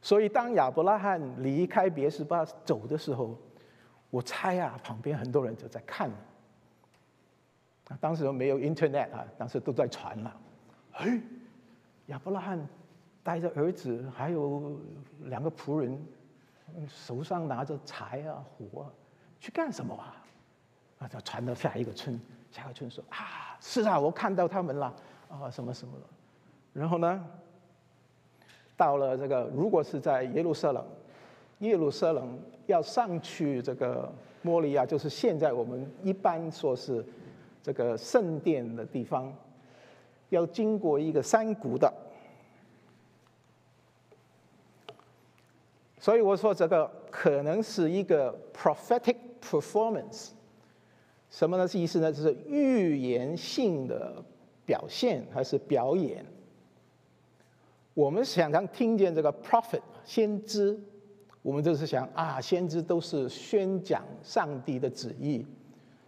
[0.00, 3.37] 所以当亚伯拉罕离开别是巴走的时候，
[4.08, 6.08] 我猜啊，旁边很多人就在看。
[7.88, 10.34] 啊，当时没有 Internet 啊，当时都在传了。
[10.92, 11.20] 哎，
[12.06, 12.66] 亚伯拉罕
[13.22, 14.80] 带着儿子还有
[15.24, 16.02] 两个仆人，
[16.88, 18.90] 手上拿着柴啊火啊，
[19.40, 20.16] 去干什么啊？
[20.98, 23.56] 啊，就传到下一个村，下一个村说啊。
[23.60, 24.94] 是啊，我看到他们了，
[25.28, 26.04] 啊，什么什么的，
[26.72, 27.24] 然后呢，
[28.76, 30.84] 到了这个，如果是在耶路撒冷，
[31.60, 37.02] 耶路撒冷要上去这个摩利亚，就是现在我们一般说是
[37.62, 39.32] 这个圣殿的地方，
[40.28, 41.90] 要经过一个山谷的，
[46.04, 50.32] 所以我说这个可能是一个 prophetic performance。
[51.30, 51.66] 什么呢？
[51.66, 52.12] 是意思呢？
[52.12, 54.22] 就是预言性的
[54.66, 56.22] 表现还是表演？
[57.94, 60.78] 我们常常听见这个 prophet 先知，
[61.40, 65.46] 我们就是想啊，先知都是宣讲上帝的旨意、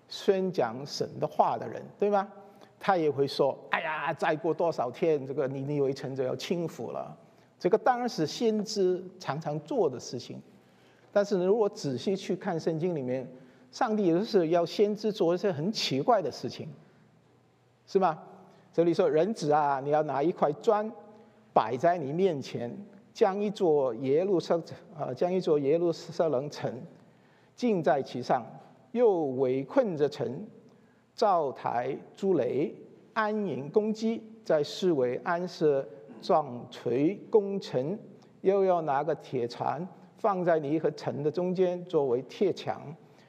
[0.08, 2.30] 宣讲神的话的人，对吗？
[2.78, 7.16] 他也会说：“哎呀，再过多少天，这个尼尼微城就要倾覆了。”
[7.58, 10.40] 这个当然是先知常常做的事情。
[11.12, 13.26] 但是，如果仔细去看圣经里面，
[13.72, 16.68] 上帝有的是要先知做一些很奇怪的事情，
[17.86, 18.18] 是吗？
[18.72, 20.92] 这里说人子啊，你要拿一块砖
[21.54, 22.70] 摆在你面前，
[23.14, 24.60] 将一座耶路撒
[24.94, 26.70] 啊，将一座耶路撒冷城
[27.54, 28.44] 尽在其上，
[28.92, 30.46] 又围困着城，
[31.14, 32.74] 造台筑垒，
[33.14, 35.88] 安营攻击，在四围安设
[36.20, 37.98] 撞锤攻城，
[38.40, 39.86] 又要拿个铁船
[40.18, 42.80] 放在你和城的中间，作为铁墙。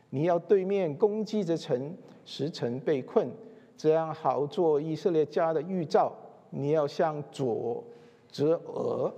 [0.10, 3.30] 你要对面攻击着城，使城被困，
[3.76, 6.13] 这样好做以色列家的预兆。
[6.50, 7.84] 你要向左
[8.32, 9.13] 折额，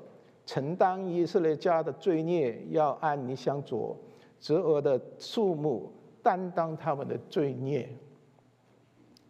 [0.47, 3.95] 承担以色列家的罪孽，要按你向左
[4.39, 5.91] 折额的数目
[6.23, 7.88] 担当他们的罪孽。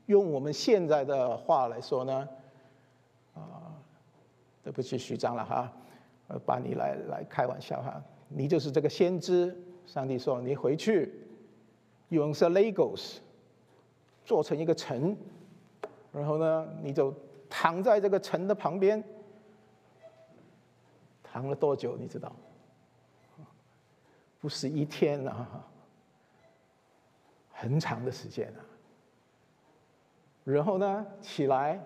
[0.06, 2.28] 用我们现在的话来说呢，
[4.69, 5.73] 对不起，徐张了哈，
[6.27, 9.58] 呃，把你来来开玩笑哈，你就是这个先知。
[9.88, 11.12] 上帝说，你回去
[12.10, 13.17] 用些 Legos
[14.23, 15.17] 做成一个城，
[16.12, 17.12] 然后呢，你就。
[17.51, 19.03] 躺在这个城的旁边，
[21.23, 21.97] 躺了多久？
[21.97, 22.32] 你知道？
[24.39, 25.67] 不是一天啊，
[27.51, 28.62] 很长的时间啊。
[30.43, 31.84] 然后呢，起来，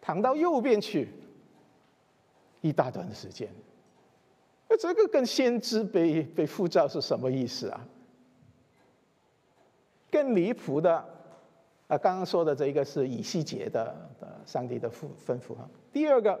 [0.00, 1.08] 躺到右边去，
[2.60, 3.48] 一大段的时间。
[4.68, 7.86] 那这个跟先知被被复造是什么意思啊？
[10.10, 11.04] 更离谱的。
[11.88, 15.66] 啊，刚刚说的这一个是以西结的的上帝的吩吩咐哈。
[15.90, 16.38] 第二个，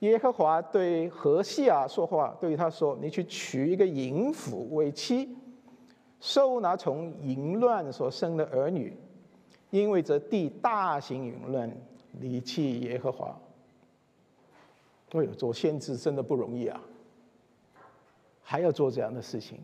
[0.00, 5.36] 耶和华对何西亚说话，对他说：“你去娶一个淫妇为妻，
[6.18, 8.96] 收拿从淫乱所生的儿女，
[9.70, 11.70] 因为这地大行淫乱，
[12.18, 13.38] 离弃耶和华。”
[15.14, 16.80] 哎呦，做先知真的不容易啊，
[18.42, 19.60] 还要做这样的事情。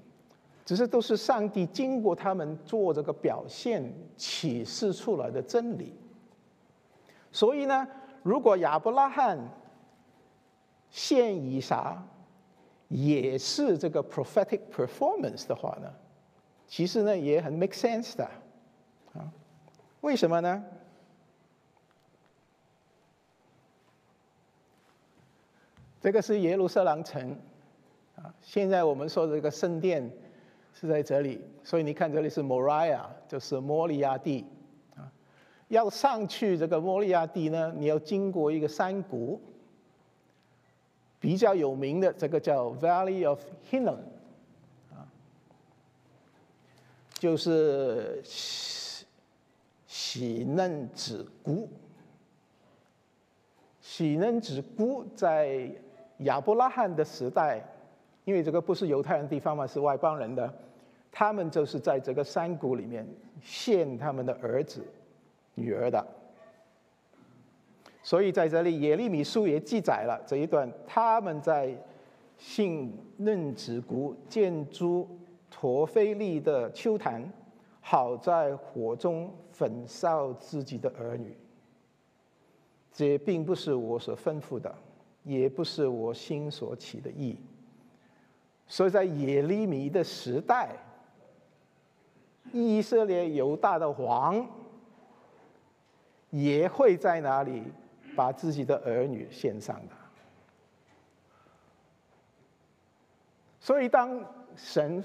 [0.65, 5.93] 只是都是上帝经过他们做这个表现启示出来的真理。
[7.33, 7.89] 所以呢，
[8.23, 9.37] 如果亚伯拉罕
[10.89, 12.01] 献以撒
[12.87, 15.93] 也是这个 prophetic performance 的话呢，
[16.69, 18.25] 其实呢也很 make sense 的
[19.13, 19.27] 啊。
[20.03, 20.65] 为什么呢？
[26.01, 27.37] 这个是耶路撒冷城
[28.17, 30.11] 啊，现在我们说这个圣殿。
[30.73, 34.47] 是在这里，所以你看这里是 Moriah，就是摩利亚地
[34.95, 35.13] 啊。
[35.69, 39.39] 要上去这个摩利亚地呢，你要经过一个山谷，
[41.19, 43.99] 比较有名的这个叫 Valley of Hinnom，
[44.91, 45.05] 啊，
[47.13, 49.05] 就是喜
[49.87, 51.69] 喜嫩子谷。
[53.83, 55.69] 喜嫩子谷在
[56.21, 57.63] 亚伯拉罕的时代。
[58.27, 60.53] 因为这个不是犹太人地方嘛，是外邦人的，
[61.11, 63.05] 他们就是在这个山谷里面
[63.43, 64.85] 献他们的儿子、
[65.55, 66.07] 女儿的。
[68.03, 71.75] 所以在这里，耶利米书也记载了这一段：他们在
[72.37, 75.09] 信嫩子谷建筑
[75.51, 77.25] 陀菲利的丘坛，
[77.81, 81.37] 好在火中焚烧自己的儿女。
[82.93, 84.73] 这并不是我所吩咐的，
[85.23, 87.37] 也不是我心所起的意。
[88.67, 90.77] 所以在耶利米的时代，
[92.53, 94.47] 以色列犹大的王
[96.31, 97.65] 也会在哪里
[98.15, 99.95] 把自己的儿女献上的。
[103.59, 104.25] 所以当
[104.57, 105.05] 神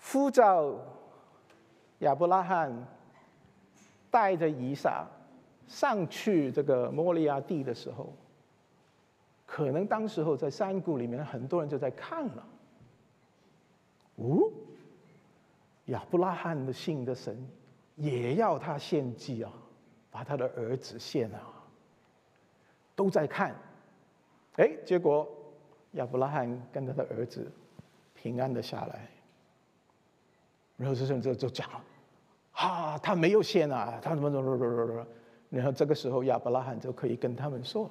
[0.00, 0.74] 呼召
[1.98, 2.86] 亚伯拉罕
[4.10, 5.06] 带着以撒
[5.68, 8.12] 上去这个摩利亚地的时候，
[9.46, 12.46] 可能当时候在山谷里面，很多人就在看了。
[14.16, 14.50] 哦，
[15.86, 17.36] 亚伯拉罕的信的神
[17.94, 19.52] 也要他献祭啊，
[20.10, 21.40] 把他的儿子献啊，
[22.94, 23.54] 都在看。
[24.56, 25.28] 哎，结果
[25.92, 27.50] 亚伯拉罕跟他的儿子
[28.14, 29.08] 平安的下来，
[30.76, 31.84] 然后这人就就讲了，
[32.52, 35.06] 啊，他没有献啊，他怎么怎么怎么怎么，
[35.50, 37.88] 然后这个时候亚伯拉罕就可以跟他们说。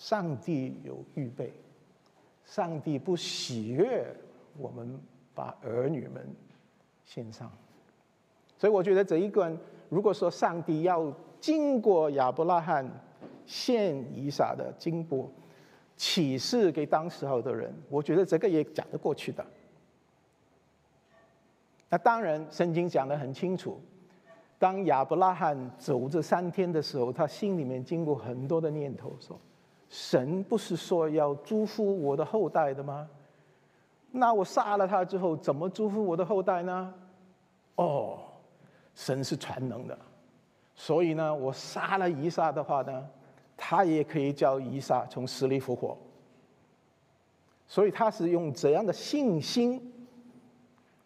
[0.00, 1.52] 上帝有预备，
[2.46, 4.06] 上帝不喜悦
[4.56, 4.98] 我们
[5.34, 6.26] 把儿女们
[7.04, 7.52] 献上，
[8.56, 9.54] 所以我觉得这一个，
[9.90, 12.90] 如果说上帝要经过亚伯拉罕
[13.44, 15.30] 献以撒的经过
[15.98, 19.44] 启示给当时候的人，我觉得这个也讲得过去的。
[21.90, 23.78] 那当然，圣经讲得很清楚，
[24.58, 29.38] 当亚伯拉罕走这三天的时候，他心里面经过很多的念头，说。
[29.90, 33.06] 神不是说要祝福我的后代的吗？
[34.12, 36.94] 那我杀了他之后，怎么祝福我的后代呢？
[37.74, 38.18] 哦，
[38.94, 39.98] 神是全能的，
[40.74, 43.08] 所以呢，我杀了伊莎的话呢，
[43.56, 45.96] 他也可以叫伊莎从死里复活，
[47.66, 49.92] 所以他是用怎样的信心，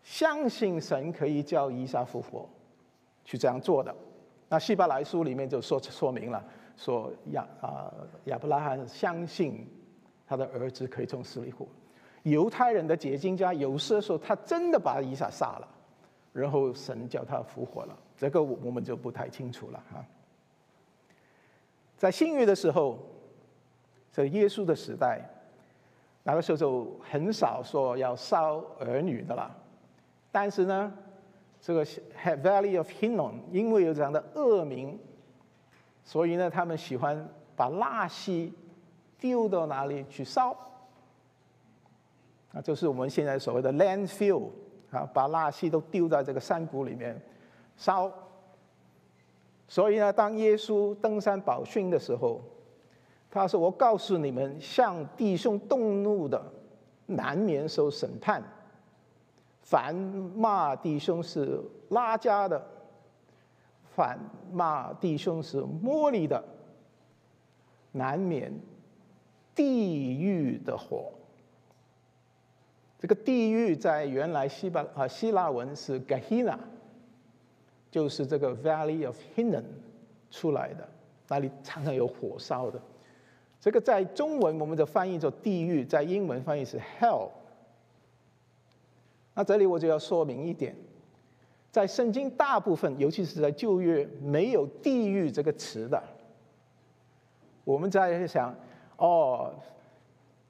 [0.03, 2.49] 相信神可以叫伊莎复活，
[3.25, 3.95] 去这样做的。
[4.49, 6.45] 那希伯来书里面就说说明了，
[6.77, 7.93] 说亚啊
[8.25, 9.67] 亚伯拉罕相信
[10.27, 11.67] 他的儿子可以从死里活。
[12.23, 15.69] 犹太人的解经家有时说他真的把以撒杀了，
[16.33, 20.05] 然后神叫他复活了，这个我们就不太清楚了哈。
[21.97, 22.99] 在新约的时候，
[24.11, 25.21] 在耶稣的时代，
[26.23, 29.55] 那个时候就很少说要烧儿女的了，
[30.31, 30.93] 但是呢。
[31.67, 31.83] 这个
[32.23, 34.99] Valley of Hinnom，因为有这样的恶名，
[36.05, 38.53] 所以呢，他们喜欢把蜡锡
[39.19, 40.57] 丢到哪里去烧？
[42.53, 44.51] 啊，就是我们现在所谓的 landfill，
[44.91, 47.21] 啊，把蜡锡都丢在这个山谷里面
[47.77, 48.13] 烧。
[49.67, 52.41] 所以呢，当耶稣登山宝训的时候，
[53.31, 56.41] 他说：“我告诉你们，向弟兄动怒的，
[57.07, 58.43] 难免受审判。”
[59.63, 62.65] 凡骂弟兄是拉家的，
[63.95, 64.19] 反
[64.53, 66.43] 骂弟兄是摸你的，
[67.93, 68.53] 难免
[69.55, 71.13] 地狱的火。
[72.99, 76.59] 这个地狱在原来希腊啊希腊文是 Gehenna，
[77.91, 79.65] 就是这个 Valley of Hinnom
[80.31, 80.89] 出来的，
[81.29, 82.81] 那里常常有火烧的。
[83.61, 87.29] 这个在中文我们的翻译做地狱，在英文翻译是 Hell。
[89.35, 90.75] 那这里我就要说明一点，
[91.75, 96.01] 在圣经大部分，尤其是在旧约，没有“地狱”这个词的。
[97.65, 98.55] 我们在想，
[98.97, 99.53] 哦，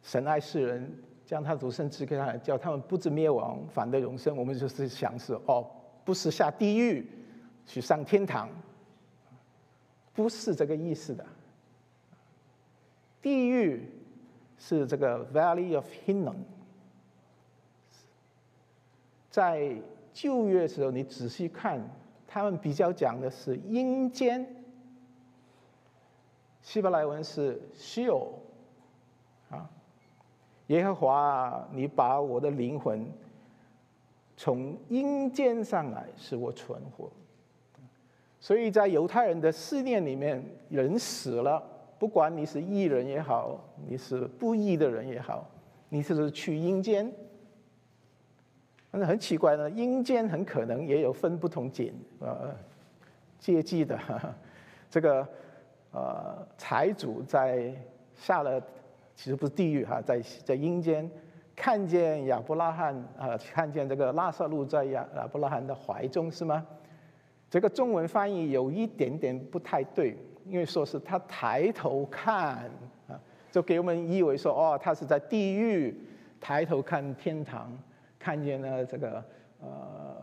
[0.02, 0.94] 神爱世人，
[1.24, 4.36] 将他独生子给他，叫他们不知灭亡，反得永生。
[4.36, 5.66] 我们就是想是，哦，
[6.04, 7.08] 不是下地狱，
[7.64, 8.50] 去上天堂，
[10.12, 11.24] 不是这个意思的。
[13.22, 13.88] 地狱
[14.58, 16.36] 是这个 Valley of Hinnom。
[19.30, 19.74] 在
[20.14, 21.86] 旧约的时候，你仔细看，
[22.26, 24.46] 他们比较讲的是阴间。
[26.62, 28.28] 希伯来文是 “sheol”，
[29.50, 29.68] 啊，
[30.68, 33.04] 耶和华，你把我的灵魂
[34.36, 37.10] 从阴间上来，使我存活。
[38.40, 41.62] 所以在犹太人的思念里面，人死了，
[41.98, 43.58] 不管你是异人也好，
[43.88, 45.50] 你是不义的人也好，
[45.88, 47.12] 你是不是去阴间。
[48.96, 52.54] 但是很奇怪呢，阴间很可能也有分不同阶呃
[53.40, 53.98] 阶级的，
[54.88, 55.26] 这个
[55.90, 57.74] 呃财主在
[58.14, 58.60] 下了
[59.16, 61.10] 其实不是地狱哈，在在阴间
[61.56, 66.64] 看见亚伯拉罕啊，看见这个拉萨路在亚亚伯拉罕的怀中是吗？
[67.50, 70.16] 这个中文翻译有一点点不太对，
[70.46, 72.70] 因为说是他抬头看
[73.08, 73.18] 啊，
[73.50, 76.00] 就给我们以为说哦，他是在地狱
[76.40, 77.76] 抬头看天堂。
[78.24, 79.22] 看见了这个
[79.60, 80.16] 呃，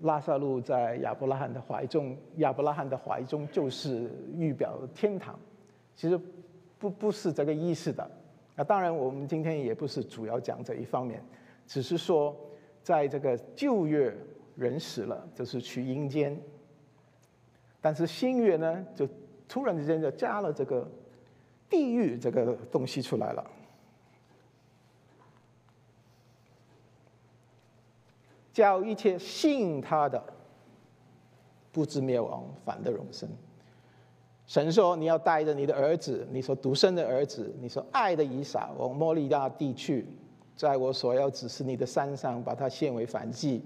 [0.00, 5.38] 拉萨路在亚伯拉罕的怀中，亚伯拉罕的怀中就是预表天堂，
[5.94, 6.20] 其实
[6.80, 8.10] 不不是这个意思的。
[8.56, 11.22] 那当然，我们今天也不是主要讲这一方面，
[11.64, 12.34] 只是说
[12.82, 14.12] 在这个旧月
[14.56, 16.36] 人死了就是去阴间，
[17.80, 19.08] 但是新月呢，就
[19.48, 20.90] 突然之间就加了这个
[21.70, 23.48] 地狱这个东西出来了。
[28.58, 30.20] 叫一切信他的，
[31.70, 33.28] 不知灭亡，反得永生。
[34.48, 40.04] 神说：“你要带着你的儿子，你所独生的儿子，你所爱的以撒，往摩利亚地去，
[40.56, 43.62] 在我所要指示你的山上，把它献为燔祭。”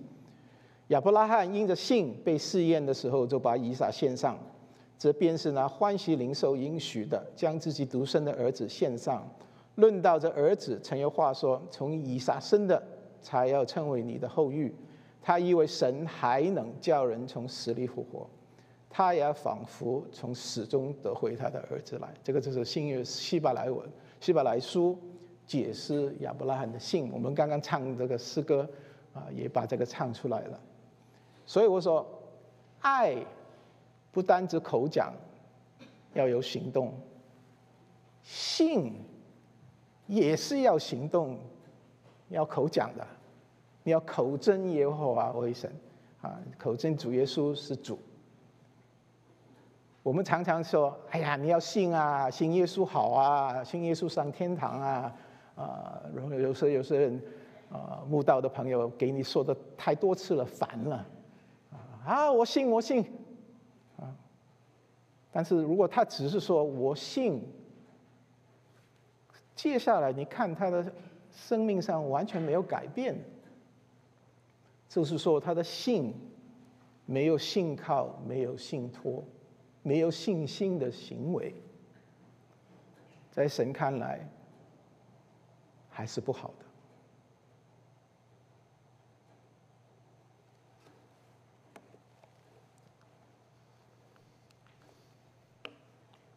[0.89, 4.39] 亚伯拉罕因着信被试验的时候，就把以撒献上。
[4.99, 9.27] 这便是拿欢喜灵受应许的，将自己独生的儿子献上。
[9.77, 12.83] 论到这儿子，曾有话说：“从以撒生的。”
[13.23, 14.71] 才要称为你的后裔。
[15.23, 18.29] 他以为神还能叫人从死里复活，
[18.91, 22.13] 他也仿佛从死中得回他的儿子来。
[22.25, 24.99] 这个就是新约希伯来文、希伯来书
[25.47, 27.09] 解释亚伯拉罕的信。
[27.13, 28.69] 我们刚刚唱这个诗歌
[29.15, 30.61] 啊，也把这个唱出来了。
[31.47, 32.05] 所以我说，
[32.81, 33.17] 爱
[34.11, 35.15] 不单指口讲，
[36.15, 36.89] 要有行动；
[38.25, 38.93] 信
[40.09, 41.39] 也是要行动。
[42.35, 43.07] 要口讲的，
[43.83, 45.71] 你要口真耶和华为神，
[46.21, 47.99] 啊，口真主耶稣是主。
[50.03, 55.15] 我们常常说，哎呀，你要信啊，信耶稣好啊，信耶稣上天堂啊，
[55.57, 57.23] 啊，然后有时有些人，
[57.71, 61.07] 啊，慕道的朋友给你说的太多次了，烦了，
[62.05, 63.05] 啊，我信我信，
[63.99, 64.11] 啊，
[65.31, 67.43] 但是如果他只是说我信，
[69.55, 70.93] 接下来你看他的。
[71.33, 73.19] 生命上完全没有改变，
[74.89, 76.15] 就是说他的信
[77.07, 79.25] 没有信靠，没有信托，
[79.83, 81.55] 没有信心的行为，
[83.31, 84.29] 在神看来
[85.89, 86.67] 还是不好的。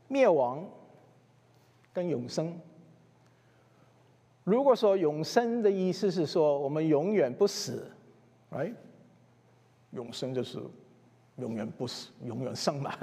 [0.08, 0.66] 灭亡
[1.92, 2.58] 跟永生。
[4.46, 7.92] 如果说永生的意思是说我们永远不死，
[8.52, 8.72] 哎，
[9.92, 10.64] 永生就是
[11.36, 12.96] 永远不死，永远生嘛。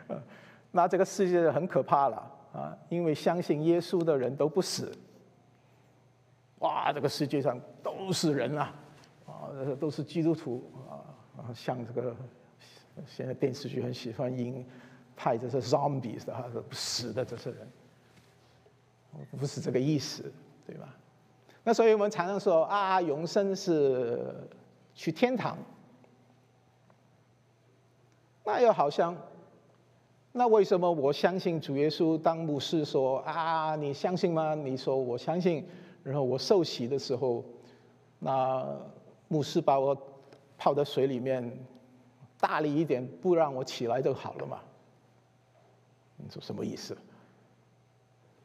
[0.72, 2.16] 那这个世界很可怕了
[2.54, 2.74] 啊！
[2.88, 4.90] 因为相信耶稣的人都不死。
[6.60, 8.74] 哇，这个世界上都是人啊，
[9.26, 12.16] 啊，都是基督徒啊，像这个
[13.06, 14.64] 现在电视剧很喜欢演。
[15.22, 17.68] 派这些 zombies 的哈，死的这些人，
[19.38, 20.32] 不是这个意思，
[20.70, 20.88] 对吧？
[21.64, 24.32] 那所以我们常常说啊，永生是
[24.94, 25.58] 去天堂。
[28.44, 29.16] 那又好像，
[30.32, 34.54] 那为什么我相信主耶稣当牧师说啊，你相信吗？
[34.54, 35.66] 你说我相信，
[36.04, 37.44] 然后我受洗的时候，
[38.20, 38.64] 那
[39.26, 39.96] 牧师把我
[40.56, 41.52] 泡在水里面，
[42.38, 44.60] 大力一点，不让我起来就好了嘛？
[46.16, 46.96] 你说什么意思？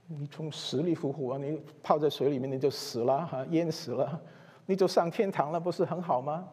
[0.08, 4.22] 你从死里复活，你泡在水里面你就死了哈，淹死了，
[4.66, 6.48] 你就上天堂了，不是很好吗？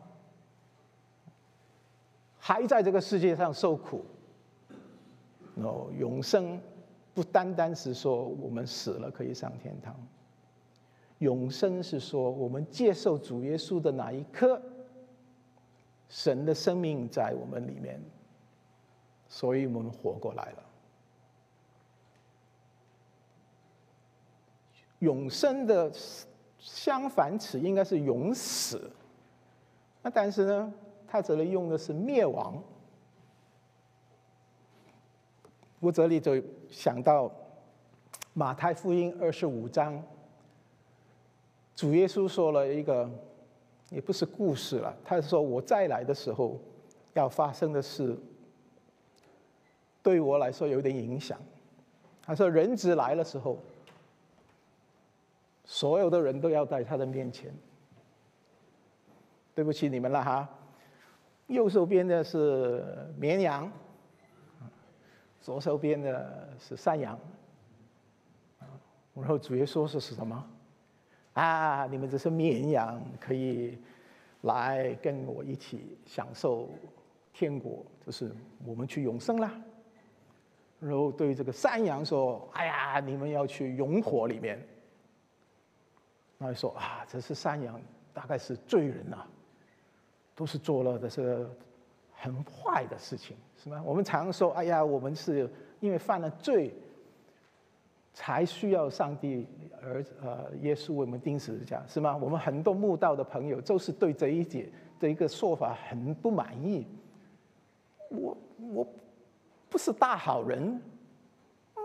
[2.38, 4.04] 还在这个世界上受苦，
[5.56, 6.58] 哦，永生
[7.14, 9.94] 不单单是说我们死了可以上天堂，
[11.18, 14.60] 永生是说我们接受主耶稣的那一刻，
[16.08, 18.00] 神的生命在我们里面，
[19.28, 20.71] 所以我们活过来了。
[25.02, 25.92] 永生的
[26.60, 28.88] 相反词应该是永死，
[30.00, 30.72] 那但是呢，
[31.08, 32.62] 他这里用的是灭亡。
[35.80, 36.40] 我这里就
[36.70, 37.28] 想到
[38.32, 40.00] 马太福音二十五章，
[41.74, 43.10] 主耶稣说了一个，
[43.90, 46.60] 也不是故事了，他是说我再来的时候
[47.14, 48.16] 要发生的事，
[50.00, 51.36] 对我来说有点影响。
[52.24, 53.58] 他说人子来的时候。
[55.64, 57.52] 所有的人都要在他的面前。
[59.54, 60.48] 对不起你们了哈，
[61.48, 62.82] 右手边的是
[63.18, 63.70] 绵羊，
[65.42, 67.18] 左手边的是山羊。
[69.14, 70.42] 然后主耶稣说是什么？
[71.34, 73.78] 啊，你们这是绵羊，可以
[74.40, 76.70] 来跟我一起享受
[77.30, 78.34] 天国，就是
[78.64, 79.52] 我们去永生啦。
[80.80, 84.66] 然后对这个山羊说：“哎呀，你们要去永火里面。”
[86.42, 87.80] 他说啊，这是山羊，
[88.12, 89.24] 大概是罪人呐，
[90.34, 91.48] 都是做了的是
[92.12, 93.82] 很坏的事情，是吗？
[93.84, 95.48] 我们常说，哎呀，我们是
[95.80, 96.74] 因为犯了罪，
[98.12, 99.46] 才需要上帝
[99.80, 102.16] 儿呃耶稣为我们钉死的架，是吗？
[102.16, 104.70] 我们很多慕道的朋友都是对这一节
[105.00, 106.86] 的一个说法很不满意。
[108.10, 108.36] 我
[108.74, 108.86] 我
[109.70, 110.80] 不是大好人，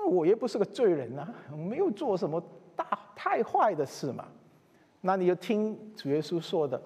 [0.10, 2.44] 我也不是个罪人呐，没有做什么
[2.76, 2.86] 大
[3.16, 4.28] 太坏的事嘛。
[5.02, 6.82] 那你就听主耶稣说的。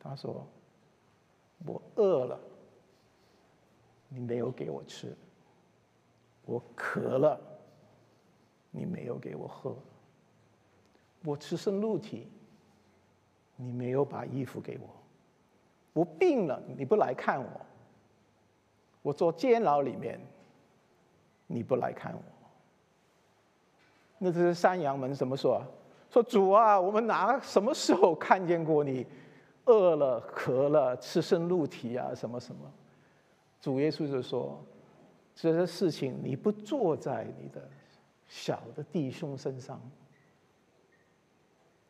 [0.00, 0.46] 他说
[1.66, 2.40] ：“我饿了，
[4.08, 5.08] 你没有给我吃；
[6.46, 7.38] 我渴了，
[8.70, 9.72] 你没有给我喝；
[11.24, 12.28] 我赤身露体，
[13.56, 14.86] 你没有把衣服给我；
[15.92, 17.60] 我病了，你不来看我；
[19.02, 20.18] 我坐监牢里面，
[21.46, 22.22] 你不来看我。”
[24.16, 25.56] 那这是山羊们怎么说？
[25.56, 25.66] 啊
[26.10, 29.06] 说主啊，我们哪什么时候看见过你
[29.66, 32.14] 饿了、渴了、赤身露体啊？
[32.14, 32.60] 什么什么？
[33.60, 34.64] 主耶稣就说：
[35.34, 37.68] 这些事情你不做在你的
[38.26, 39.80] 小的弟兄身上，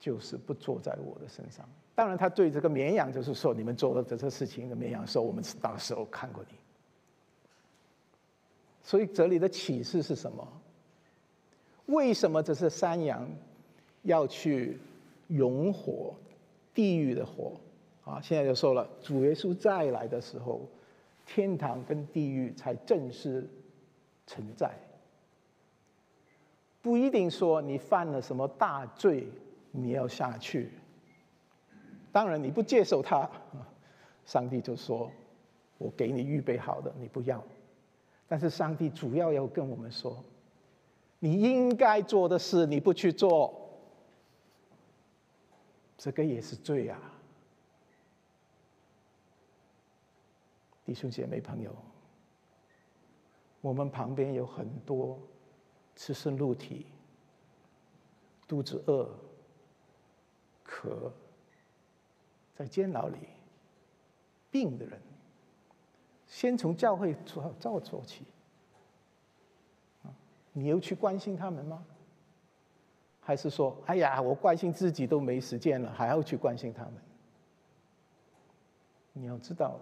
[0.01, 1.69] 就是不做在我的身上。
[1.95, 6.57] 当然，他对这个绵羊就是说：你们做的这些事情，的绵羊说我们那时候看过你。
[8.83, 10.47] 所以这里的启示是什么？
[11.87, 13.29] 为什么这是山羊？
[14.03, 14.79] 要去
[15.27, 16.15] 融火，
[16.75, 17.53] 地狱的火
[18.05, 18.21] 啊！
[18.23, 20.61] 现在就说了，主耶稣再来的时候，
[21.27, 23.49] 天堂跟地狱才正式
[24.27, 24.71] 存在。
[26.81, 29.27] 不一定说你犯了什么大罪，
[29.73, 30.71] 你要下去。
[32.13, 33.29] 当然，你不接受他，
[34.25, 35.11] 上帝就说
[35.77, 37.43] ：“我给你预备好的，你不要。”
[38.27, 40.23] 但是上帝主要要跟我们说：
[41.19, 43.58] 你应该做的事你不去做，
[45.99, 46.99] 这个也是罪啊！
[50.85, 51.75] 弟兄姐妹朋友，
[53.61, 55.19] 我们旁边有很多
[55.97, 56.87] 赤身露体、
[58.47, 59.11] 肚子饿、
[60.63, 61.13] 渴，
[62.55, 63.19] 在监牢里
[64.53, 64.99] 病的人，
[66.29, 68.25] 先从教会做造做起。
[70.53, 71.85] 你又去关心他们吗？
[73.29, 76.95] 还是说，哎呀，我关心自己都没时间了，还要去关心他们？
[79.13, 79.79] 你要知道，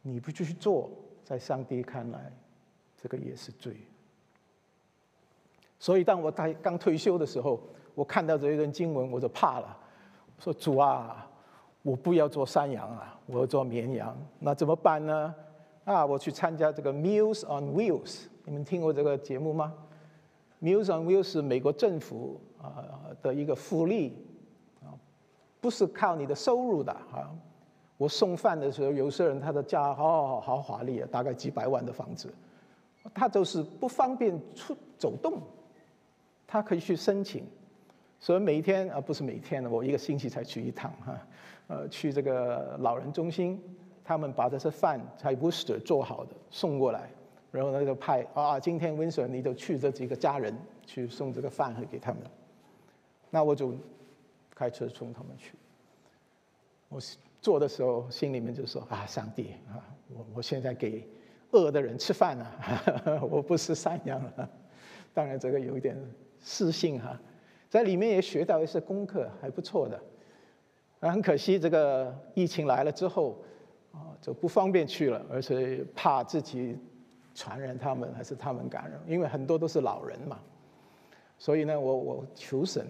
[0.00, 0.88] 你不去做，
[1.22, 2.32] 在上帝看来，
[2.96, 3.76] 这个也是罪。
[5.78, 7.60] 所以，当我刚刚退休的时候，
[7.94, 9.76] 我看到这一段经文，我就怕了，
[10.38, 11.30] 说主啊，
[11.82, 15.34] 我不要做山羊啊，我要做绵羊，那怎么办呢？
[15.84, 18.22] 啊，我去参加这个 Meals on Wheels。
[18.46, 19.74] 你们听过这个节目吗
[20.62, 22.86] ？Meals on Wheels 是美国政府啊
[23.20, 24.16] 的一个福利
[24.80, 24.94] 啊，
[25.60, 27.28] 不是靠你的收入的啊。
[27.98, 32.32] 我送饭的时候，有些人他的家好好华丽啊，大概几百万的房子，
[33.14, 35.40] 他就是不方便出走动，
[36.46, 37.44] 他可以去申请，
[38.18, 41.20] 所以每天啊不是每天的，我一个星期才去一趟哈，
[41.68, 43.62] 呃，去这个老人中心，
[44.02, 47.08] 他们把这些饭才不是做好的送过来。
[47.52, 52.22] 然后呢，就派啊，今天温水你就去这几个家人去送这个饭盒给他们。
[53.28, 53.74] 那我就
[54.54, 55.52] 开车送他们去。
[56.88, 56.98] 我
[57.42, 61.06] 做的时候心里面就说啊，上帝啊，我我现在给
[61.50, 64.48] 饿的人吃饭了，我不是山羊了。
[65.12, 65.94] 当然这个有一点
[66.40, 67.20] 私信哈，
[67.68, 70.02] 在里面也学到一些功课，还不错的。
[71.00, 73.36] 很可惜这个疫情来了之后
[73.92, 76.78] 啊，就不方便去了，而且怕自己。
[77.34, 79.00] 传染他们还是他们感染？
[79.06, 80.38] 因为很多都是老人嘛，
[81.38, 82.86] 所以呢，我我求神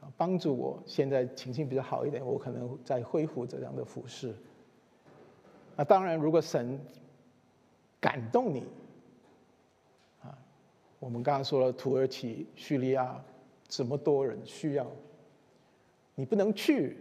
[0.00, 4.34] 啊帮助我，现在情形比较好一点，我可能在恢复这样的服饰。
[5.76, 6.78] 那当然，如果神
[8.00, 8.66] 感动你
[10.22, 10.36] 啊，
[10.98, 13.18] 我们刚刚说了土耳其、叙利亚
[13.66, 14.86] 这么多人需要，
[16.14, 16.98] 你不能去，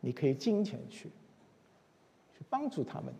[0.00, 1.10] 你可以金钱去，
[2.32, 3.12] 去帮助他们。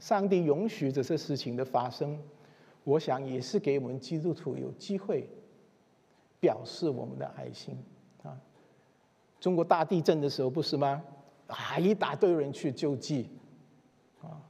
[0.00, 2.18] 上帝允许这些事情的发生，
[2.82, 5.28] 我想也是给我们基督徒有机会
[6.40, 7.76] 表示我们的爱心
[8.22, 8.36] 啊。
[9.40, 11.02] 中国大地震的时候不是吗？
[11.46, 13.30] 啊，一大堆人去救济
[14.22, 14.40] 啊，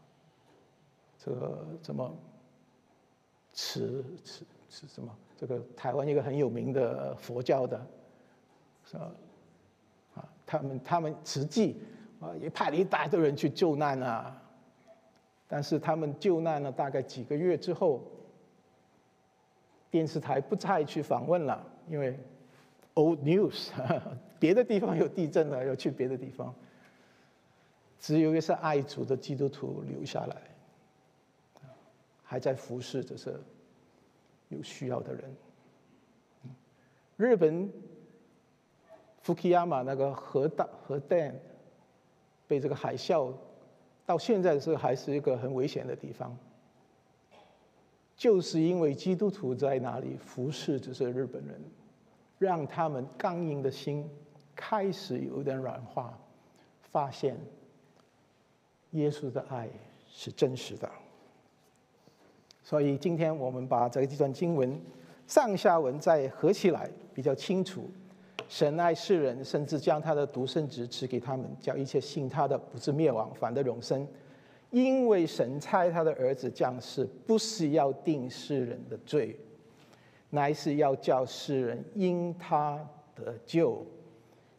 [1.19, 2.17] 这个怎么
[3.53, 5.15] 慈慈慈什么？
[5.37, 7.85] 这个台湾一个很有名的佛教的，
[8.85, 9.13] 是吧？
[10.15, 11.83] 啊，他们他们慈济
[12.21, 14.41] 啊，也派了一大堆人去救难啊。
[15.55, 18.03] 但是他们救难了大概几个月之后，
[19.89, 22.19] 电视台不再去访问了，因为
[22.95, 23.71] old news，
[24.41, 26.53] 别的地方有地震了，要去别的地方。
[28.01, 30.43] 只有一些爱主的基督徒留下来，
[32.25, 33.33] 还在服侍这些
[34.49, 35.37] 有需要的人。
[37.17, 37.73] 日本
[39.23, 41.33] 福克亚马那个核弹核弹
[42.49, 43.33] 被这个海啸。
[44.07, 46.37] 到现在是还是一个很危险的地方，
[48.17, 51.61] 就是因为基督徒在那里服侍这些日本人，
[52.39, 54.09] 让他们刚硬的心
[54.55, 56.19] 开始有点软化，
[56.83, 57.37] 发现
[58.91, 59.69] 耶稣的爱
[60.09, 60.91] 是真实的。
[62.63, 64.81] 所以今天我们把这几段经文
[65.27, 67.91] 上下文再合起来，比较清楚。
[68.49, 74.07] 神爱世人，甚至将他的独生子赐给他们，叫一切信他的不是灭亡，反得永生。
[74.71, 79.39] 因为神差他的儿子降世，不是要定世人的罪，
[80.31, 82.85] 乃是要叫世人因他
[83.15, 83.85] 得救。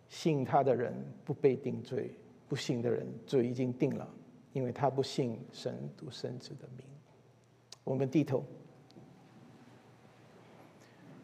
[0.08, 0.94] 信他的人
[1.26, 2.12] 不被定罪，
[2.48, 4.08] 不信的人罪已经定了，
[4.54, 6.86] 因为他不信神独生子的名。
[7.84, 8.44] 我们低头，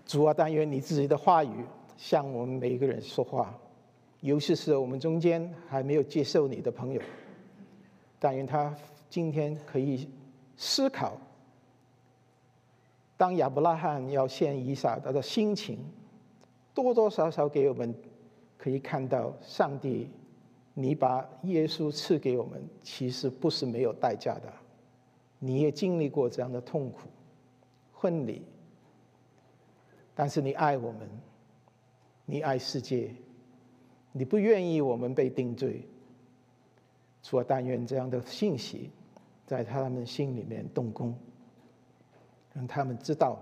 [0.06, 1.64] 主啊，但愿你自己的话语。
[2.02, 3.56] 向我们每一个人说话，
[4.22, 7.00] 尤其是我们中间还没有接受你的朋友，
[8.18, 8.76] 但愿他
[9.08, 10.10] 今天可以
[10.58, 11.16] 思考，
[13.18, 15.78] 当亚伯拉罕要献以撒，他的心情
[16.74, 17.94] 多多少少给我们
[18.58, 20.10] 可以看到，上帝，
[20.74, 24.52] 你把耶稣赐给我们，其实不是没有代价的，
[25.38, 27.02] 你也经历过这样的痛苦、
[27.94, 28.42] 婚礼，
[30.16, 31.08] 但是你爱我们。
[32.32, 33.14] 你爱世界，
[34.14, 35.86] 你不愿意我们被定罪。
[37.22, 38.90] 除了但愿这样的信息
[39.46, 41.14] 在他们心里面动工，
[42.54, 43.38] 让他们知道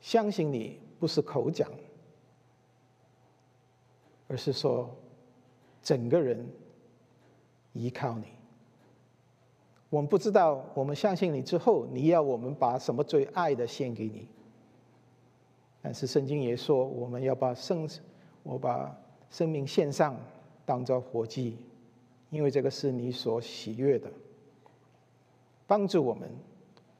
[0.00, 1.70] 相信你不是口讲，
[4.26, 4.96] 而是说
[5.82, 6.48] 整个人
[7.74, 8.24] 依靠你。
[9.90, 14.26] 我们不知道，我们相信你之后，你要我们把什么最爱的献给你。
[15.82, 17.88] 但是圣经也说，我们要把生，
[18.42, 18.94] 我把
[19.30, 20.16] 生命献上，
[20.66, 21.56] 当做活祭，
[22.30, 24.10] 因为这个是你所喜悦的。
[25.66, 26.28] 帮助我们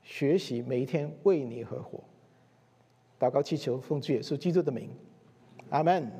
[0.03, 2.01] 学习每一天为你而活。
[3.18, 4.89] 祷告祈求奉主耶稣基督的名，
[5.68, 6.11] 阿门。